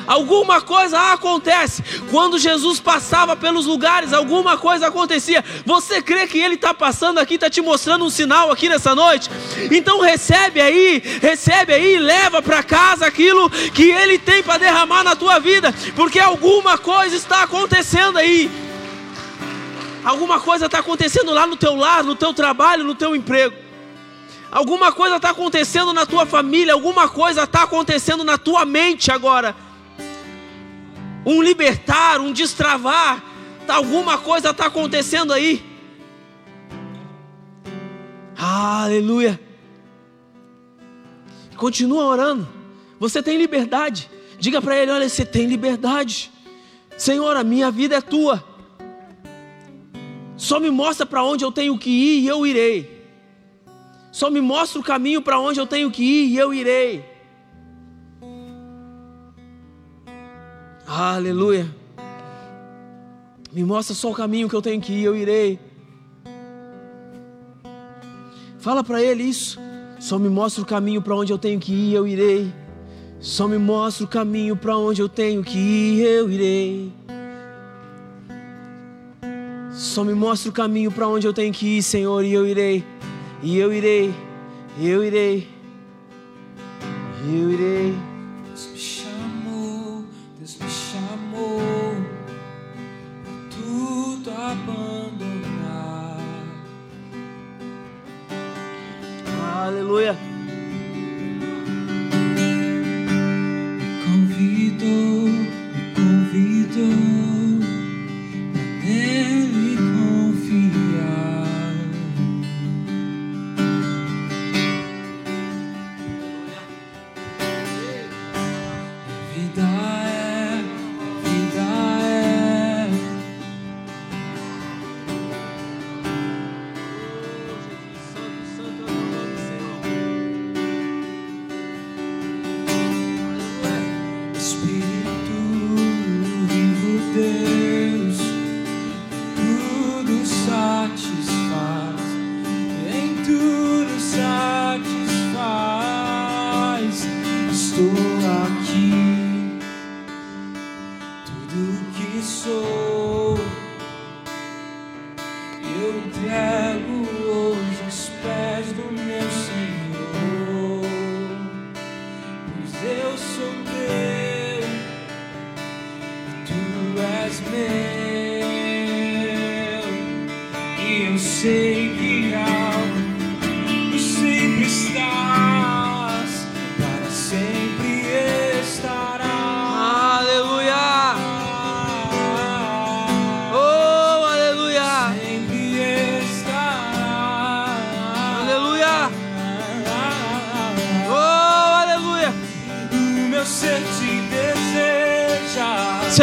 [0.07, 1.83] alguma coisa acontece.
[2.11, 5.45] Quando Jesus passava pelos lugares, alguma coisa acontecia.
[5.65, 9.31] Você crê que Ele está passando aqui, está te mostrando um sinal aqui nessa noite?
[9.71, 15.17] Então recebe aí, recebe aí, leva para casa aquilo que Ele tem para derramar na
[15.17, 18.51] tua vida, porque alguma coisa está acontecendo aí.
[20.05, 23.55] Alguma coisa está acontecendo lá no teu lar, no teu trabalho, no teu emprego.
[24.53, 29.64] Alguma coisa está acontecendo na tua família, alguma coisa está acontecendo na tua mente agora
[31.25, 33.23] um libertar, um destravar.
[33.67, 35.65] Tá, alguma coisa está acontecendo aí.
[38.37, 39.41] Aleluia.
[41.57, 42.47] Continua orando.
[42.99, 44.11] Você tem liberdade.
[44.39, 46.31] Diga para ele: olha, você tem liberdade.
[46.97, 48.45] Senhor, a minha vida é tua.
[50.37, 53.05] Só me mostra para onde eu tenho que ir e eu irei.
[54.13, 57.14] Só me mostra o caminho para onde eu tenho que ir e eu irei.
[60.87, 61.67] Aleluia.
[63.53, 65.59] Me mostra só o caminho que eu tenho que ir, eu irei.
[68.59, 69.59] Fala para ele isso.
[69.99, 72.53] Só me mostra o caminho para onde eu tenho que ir, eu irei.
[73.21, 76.93] Só me mostra o caminho para onde eu tenho que ir, eu irei.
[79.73, 82.85] Só me mostra o caminho para onde eu tenho que ir, Senhor, e eu irei.
[83.43, 84.13] E eu irei.
[84.79, 85.49] Eu irei.
[87.27, 88.14] Eu irei.
[99.65, 100.34] Aleluia.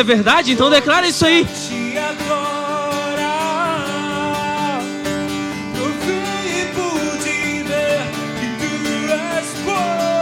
[0.02, 0.52] É verdade?
[0.52, 1.47] Então declara isso aí.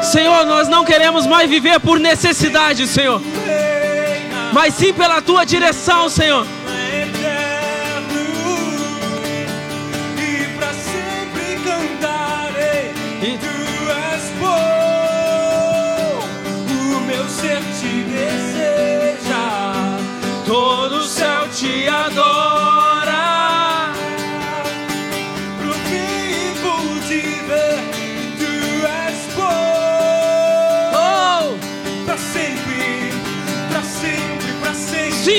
[0.03, 3.21] Senhor, nós não queremos mais viver por necessidade, Senhor,
[4.51, 6.45] mas sim pela tua direção, Senhor.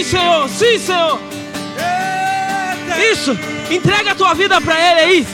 [0.03, 1.21] Sim, Senhor, sim, Senhor.
[3.13, 3.39] Isso,
[3.71, 5.27] entrega a tua vida para Ele aí.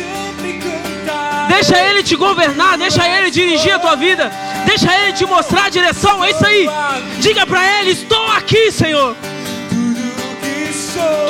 [1.49, 4.31] Deixa Ele te governar, deixa Ele dirigir a tua vida,
[4.65, 6.25] deixa Ele te mostrar a direção.
[6.25, 6.69] É isso aí.
[7.19, 9.17] Diga para Ele: Estou aqui, Senhor.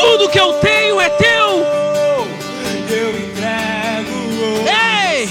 [0.01, 1.67] Tudo que eu tenho é teu.
[2.89, 4.17] Eu entrego
[5.13, 5.29] Ei!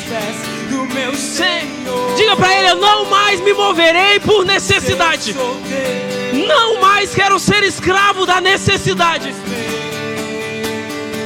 [0.69, 1.15] do meu.
[1.15, 2.15] Senhor.
[2.15, 5.35] Diga para Ele: Eu não mais me moverei por necessidade.
[6.47, 9.33] Não mais quero ser escravo da necessidade.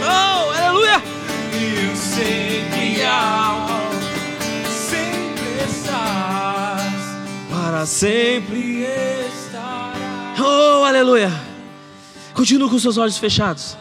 [0.02, 1.02] Oh, aleluia.
[1.54, 3.68] Eu sei que ao
[4.72, 6.94] sempre estás,
[7.50, 8.84] Para sempre.
[9.28, 10.40] estarás.
[10.40, 11.32] Oh, aleluia.
[12.34, 13.78] Continue com seus olhos fechados.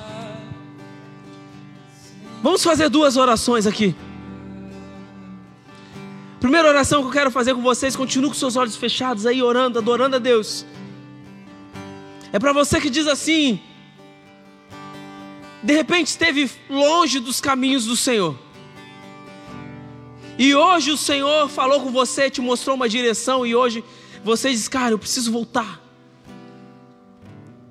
[2.42, 3.94] Vamos fazer duas orações aqui.
[6.40, 9.78] Primeira oração que eu quero fazer com vocês, continue com seus olhos fechados aí, orando,
[9.78, 10.64] adorando a Deus.
[12.32, 13.60] É para você que diz assim:
[15.62, 18.36] de repente esteve longe dos caminhos do Senhor.
[20.38, 23.82] E hoje o Senhor falou com você, te mostrou uma direção, e hoje
[24.22, 25.82] você diz, cara, eu preciso voltar.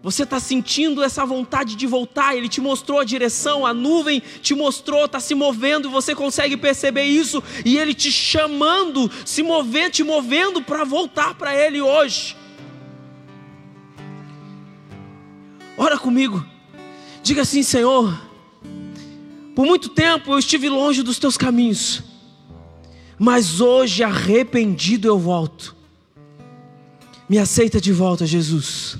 [0.03, 4.53] Você está sentindo essa vontade de voltar, Ele te mostrou a direção, a nuvem te
[4.53, 10.03] mostrou, está se movendo, você consegue perceber isso, e Ele te chamando, se movendo, te
[10.03, 12.35] movendo para voltar para Ele hoje.
[15.78, 16.43] Ora comigo,
[17.21, 18.19] diga assim, Senhor,
[19.55, 22.01] por muito tempo eu estive longe dos teus caminhos,
[23.17, 25.75] mas hoje arrependido eu volto.
[27.30, 28.97] Me aceita de volta, Jesus.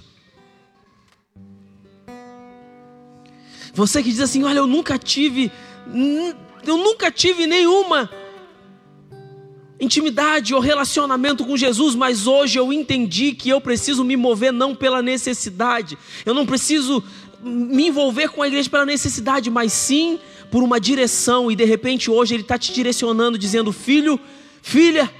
[3.73, 5.51] Você que diz assim: Olha, eu nunca tive,
[6.65, 8.09] eu nunca tive nenhuma
[9.80, 14.75] intimidade ou relacionamento com Jesus, mas hoje eu entendi que eu preciso me mover não
[14.75, 17.03] pela necessidade, eu não preciso
[17.43, 20.19] me envolver com a igreja pela necessidade, mas sim
[20.49, 24.19] por uma direção, e de repente hoje Ele está te direcionando, dizendo: Filho,
[24.61, 25.11] filha,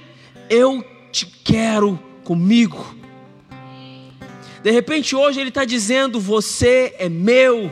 [0.48, 2.96] eu te quero comigo.
[4.62, 7.70] De repente hoje Ele está dizendo: Você é meu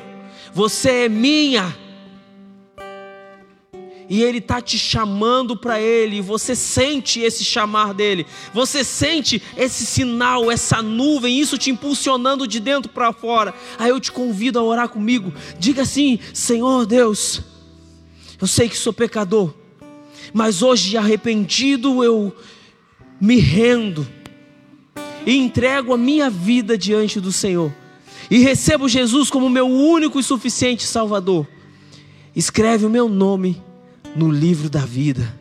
[0.57, 1.77] você é minha.
[4.09, 9.85] E Ele está te chamando para Ele, você sente esse chamar dele, você sente esse
[9.85, 13.55] sinal, essa nuvem, isso te impulsionando de dentro para fora.
[13.79, 15.33] Aí eu te convido a orar comigo.
[15.59, 17.43] Diga assim: Senhor Deus,
[18.41, 19.53] eu sei que sou pecador,
[20.33, 22.35] mas hoje arrependido eu
[23.21, 24.07] me rendo
[25.27, 27.73] e entrego a minha vida diante do Senhor
[28.31, 31.47] e recebo Jesus como meu único e suficiente Salvador,
[32.35, 33.63] escreve o meu nome
[34.17, 35.33] no livro da vida.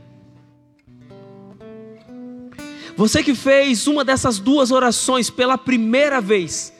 [2.97, 6.73] Você que fez uma dessas duas orações pela primeira vez,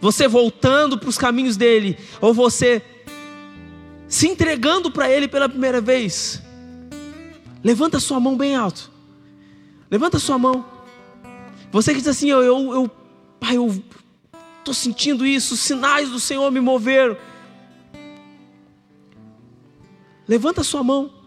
[0.00, 2.82] você voltando para os caminhos dele, ou você
[4.08, 6.42] se entregando para ele pela primeira vez,
[7.62, 8.90] levanta sua mão bem alto.
[9.90, 10.64] Levanta sua mão.
[11.70, 12.90] Você que diz assim, eu, eu, eu
[13.38, 13.82] pai, eu
[14.58, 17.16] estou sentindo isso, os sinais do Senhor me moveram.
[20.26, 21.21] Levanta sua mão.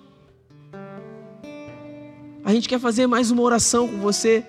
[2.46, 4.46] A gente quer fazer mais uma oração com você.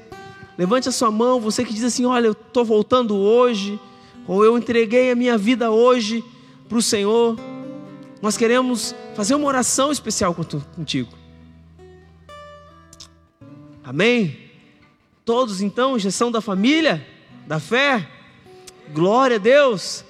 [0.59, 3.80] Levante a sua mão, você que diz assim: Olha, eu estou voltando hoje,
[4.28, 6.22] ou eu entreguei a minha vida hoje
[6.68, 7.38] para o Senhor.
[8.20, 11.11] Nós queremos fazer uma oração especial contigo.
[13.82, 14.40] Amém?
[15.24, 17.07] Todos então, gestão da família,
[17.47, 18.07] da fé.
[18.92, 20.05] Glória a Deus.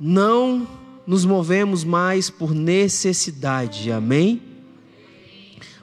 [0.00, 0.66] Não
[1.06, 4.51] nos movemos mais por necessidade, amém?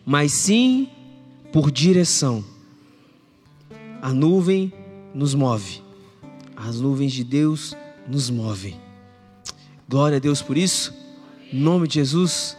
[0.06, 0.90] Mas sim
[1.52, 2.44] por direção.
[4.02, 4.72] A nuvem
[5.14, 5.82] nos move,
[6.56, 7.76] as nuvens de Deus
[8.08, 8.80] nos movem.
[9.88, 10.94] Glória a Deus por isso,
[11.52, 12.56] em nome de Jesus.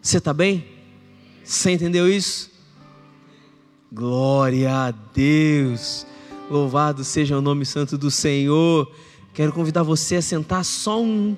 [0.00, 0.64] Você está bem?
[1.44, 2.50] Você entendeu isso?
[3.92, 6.06] Glória a Deus.
[6.50, 8.90] Louvado seja o nome santo do Senhor.
[9.34, 11.36] Quero convidar você a sentar só um,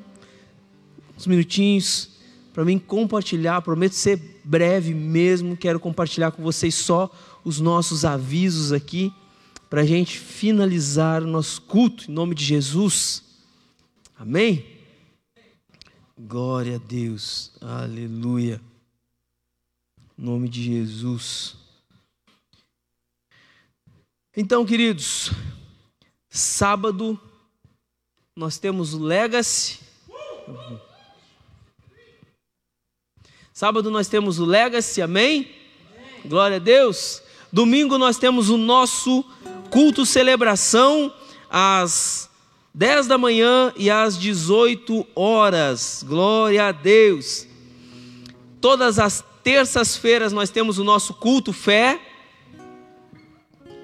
[1.17, 2.11] uns minutinhos
[2.53, 3.63] para mim compartilhar.
[3.63, 5.57] Prometo ser breve mesmo.
[5.57, 7.11] Quero compartilhar com vocês só
[7.45, 9.13] os nossos avisos aqui
[9.69, 13.23] para a gente finalizar o nosso culto em nome de Jesus.
[14.17, 14.67] Amém?
[16.19, 17.53] Glória a Deus.
[17.61, 18.61] Aleluia.
[20.19, 21.57] Em nome de Jesus.
[24.37, 25.31] Então, queridos,
[26.29, 27.19] sábado
[28.37, 29.81] nós temos o Legacy.
[33.61, 35.51] Sábado nós temos o Legacy, amém?
[36.25, 37.23] Glória a Deus.
[37.53, 39.23] Domingo nós temos o nosso
[39.69, 41.13] culto celebração
[41.51, 42.31] às
[42.73, 46.03] 10 da manhã e às 18 horas.
[46.09, 47.47] Glória a Deus.
[48.63, 52.01] Todas as terças-feiras nós temos o nosso culto fé.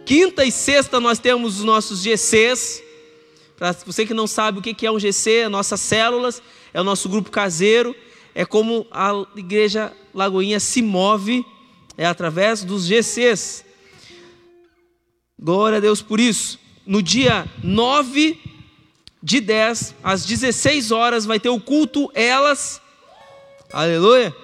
[0.06, 2.82] Quinta e sexta nós temos os nossos GCs.
[3.58, 6.84] Para você que não sabe o que é um GC, é nossas células, é o
[6.84, 7.94] nosso grupo caseiro,
[8.36, 11.42] é como a igreja Lagoinha se move,
[11.96, 13.64] é através dos GCs.
[15.40, 16.60] Glória a Deus por isso.
[16.84, 18.38] No dia 9
[19.22, 22.78] de 10, às 16 horas, vai ter o culto Elas.
[23.72, 24.36] Aleluia.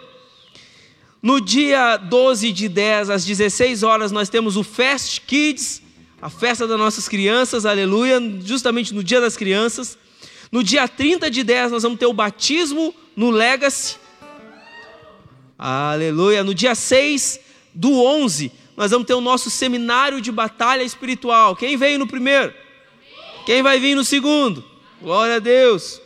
[1.20, 5.82] No dia 12 de 10 às 16 horas, nós temos o Fest Kids,
[6.22, 9.98] a festa das nossas crianças, aleluia, justamente no dia das crianças.
[10.50, 13.96] No dia 30 de 10, nós vamos ter o batismo no Legacy,
[15.58, 16.42] aleluia.
[16.42, 17.40] No dia 6
[17.74, 21.54] do 11, nós vamos ter o nosso seminário de batalha espiritual.
[21.54, 22.52] Quem veio no primeiro?
[23.44, 24.64] Quem vai vir no segundo?
[25.00, 26.00] Glória a Deus.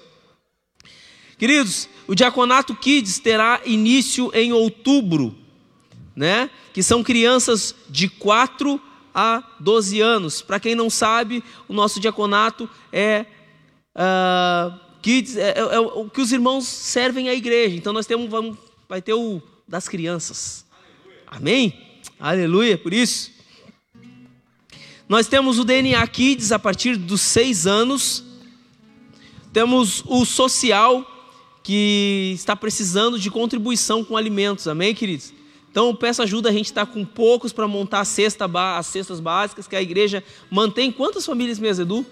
[1.38, 5.36] Queridos, o Diaconato Kids terá início em outubro,
[6.14, 6.48] né?
[6.72, 8.80] Que são crianças de 4
[9.14, 10.42] a 12 anos.
[10.42, 13.26] Para quem não sabe, o nosso diaconato é,
[13.94, 17.76] uh, kids, é, é, é, o que os irmãos servem à igreja.
[17.76, 20.66] Então nós temos, vamos, vai ter o das crianças.
[21.24, 21.72] Amém?
[22.18, 23.30] Aleluia, por isso.
[25.08, 28.24] Nós temos o DNA Kids a partir dos seis anos.
[29.52, 31.06] Temos o social
[31.62, 35.32] que está precisando de contribuição com alimentos, amém, queridos?
[35.70, 39.68] Então peço ajuda, a gente está com poucos para montar a cesta, as cestas básicas
[39.68, 40.90] que a igreja mantém.
[40.90, 42.06] Quantas famílias mesmo, Edu?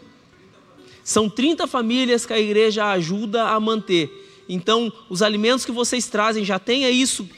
[1.05, 4.11] São 30 famílias que a igreja ajuda a manter.
[4.49, 7.29] Então, os alimentos que vocês trazem, já tenha isso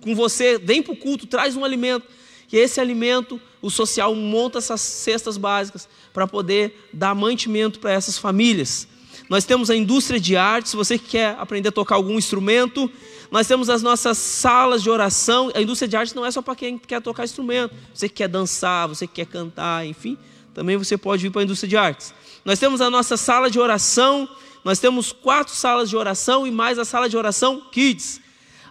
[0.00, 2.06] com você, vem para o culto, traz um alimento.
[2.52, 8.16] E esse alimento, o social monta essas cestas básicas para poder dar mantimento para essas
[8.16, 8.88] famílias.
[9.28, 12.90] Nós temos a indústria de arte, se você quer aprender a tocar algum instrumento.
[13.30, 15.52] Nós temos as nossas salas de oração.
[15.54, 17.72] A indústria de arte não é só para quem quer tocar instrumento.
[17.94, 20.18] Você que quer dançar, você que quer cantar, enfim,
[20.52, 22.12] também você pode vir para a indústria de artes.
[22.44, 24.28] Nós temos a nossa sala de oração.
[24.64, 28.20] Nós temos quatro salas de oração e mais a sala de oração Kids.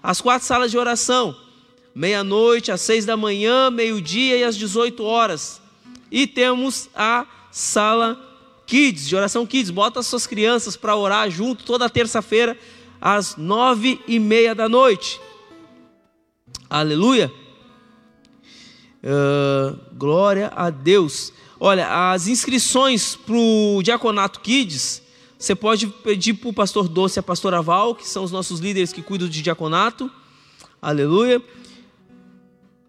[0.02, 1.36] As quatro salas de oração,
[1.94, 5.62] meia-noite, às seis da manhã, meio-dia e às 18 horas.
[6.12, 8.18] E temos a sala
[8.66, 12.58] Kids, de oração Kids, bota as suas crianças para orar junto toda terça-feira,
[13.02, 15.20] às nove e meia da noite.
[16.70, 17.32] Aleluia.
[19.04, 21.34] Uh, glória a Deus.
[21.60, 25.02] Olha, as inscrições para o Diaconato Kids,
[25.38, 28.62] você pode pedir para o pastor Doce e a pastora Val, que são os nossos
[28.62, 30.10] líderes que cuidam de diaconato.
[30.82, 31.42] Aleluia.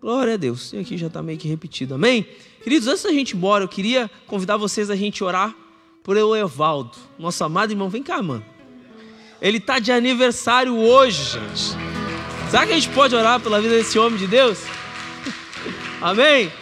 [0.00, 0.72] Glória a Deus.
[0.72, 1.94] E aqui já está meio que repetido.
[1.94, 2.26] Amém?
[2.62, 5.54] Queridos, antes da gente ir embora, eu queria convidar vocês a gente orar
[6.04, 7.90] por Evaldo, nosso amado irmão.
[7.90, 8.44] Vem cá, mano.
[9.42, 11.76] Ele está de aniversário hoje, gente.
[12.50, 14.58] Será que a gente pode orar pela vida desse homem de Deus?
[16.00, 16.52] Amém?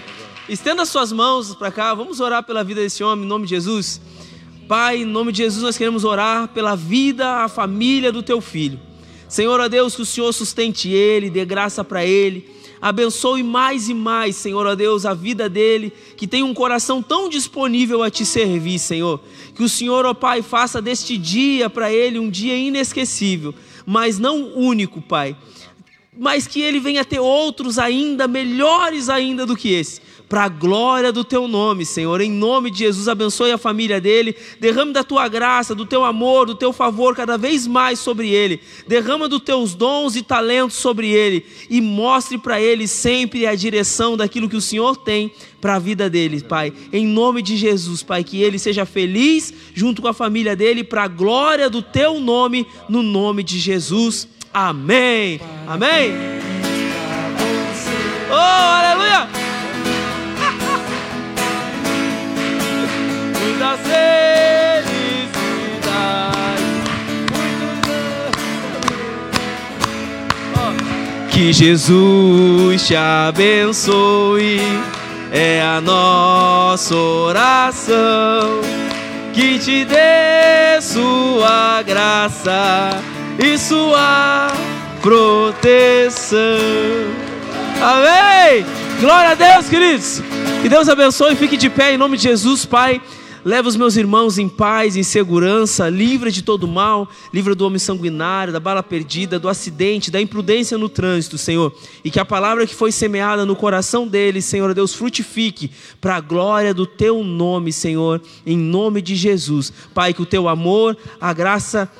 [0.49, 1.93] Estenda suas mãos para cá.
[1.93, 4.01] Vamos orar pela vida desse homem, em nome de Jesus.
[4.67, 8.81] Pai, em nome de Jesus, nós queremos orar pela vida, a família do teu filho.
[9.29, 12.49] Senhor, ó Deus, que o Senhor sustente ele, dê graça para ele.
[12.81, 17.29] Abençoe mais e mais, Senhor, ó Deus, a vida dele, que tem um coração tão
[17.29, 19.21] disponível a te servir, Senhor.
[19.55, 24.55] Que o Senhor, ó Pai, faça deste dia para ele um dia inesquecível, mas não
[24.55, 25.37] único, Pai.
[26.19, 31.11] Mas que ele venha ter outros ainda melhores ainda do que esse para a glória
[31.11, 32.21] do teu nome, Senhor.
[32.21, 36.47] Em nome de Jesus, abençoe a família dele, derrame da tua graça, do teu amor,
[36.47, 38.61] do teu favor cada vez mais sobre ele.
[38.87, 44.17] Derrama dos teus dons e talentos sobre ele e mostre para ele sempre a direção
[44.17, 46.73] daquilo que o Senhor tem para a vida dele, Pai.
[46.93, 51.05] Em nome de Jesus, Pai, que ele seja feliz junto com a família dele para
[51.05, 54.29] a glória do teu nome, no nome de Jesus.
[54.53, 55.41] Amém.
[55.67, 56.13] Amém.
[58.31, 59.48] Oh, aleluia!
[63.59, 65.33] Muita felicidade.
[70.55, 71.33] Muito...
[71.33, 74.61] Que Jesus te abençoe,
[75.33, 78.61] é a nossa oração.
[79.35, 82.91] Que te dê sua graça
[83.41, 84.53] e sua
[85.03, 86.39] proteção.
[87.83, 88.65] Amém!
[89.01, 90.23] Glória a Deus, queridos.
[90.63, 91.35] Que Deus abençoe.
[91.35, 93.01] Fique de pé em nome de Jesus, Pai.
[93.49, 97.79] Leva os meus irmãos em paz, em segurança, livra de todo mal, livra do homem
[97.79, 101.75] sanguinário, da bala perdida, do acidente, da imprudência no trânsito, Senhor.
[102.05, 106.21] E que a palavra que foi semeada no coração deles, Senhor Deus, frutifique para a
[106.21, 109.73] glória do teu nome, Senhor, em nome de Jesus.
[109.95, 111.91] Pai, que o teu amor, a graça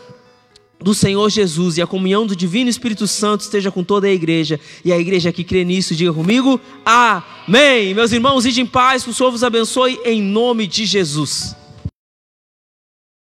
[0.81, 4.61] do Senhor Jesus e a comunhão do Divino Espírito Santo esteja com toda a igreja.
[4.85, 7.95] E a igreja que crê nisso, diga comigo: Amém.
[7.95, 11.57] Meus irmãos, ide em paz, que o Senhor vos abençoe em nome de Jesus.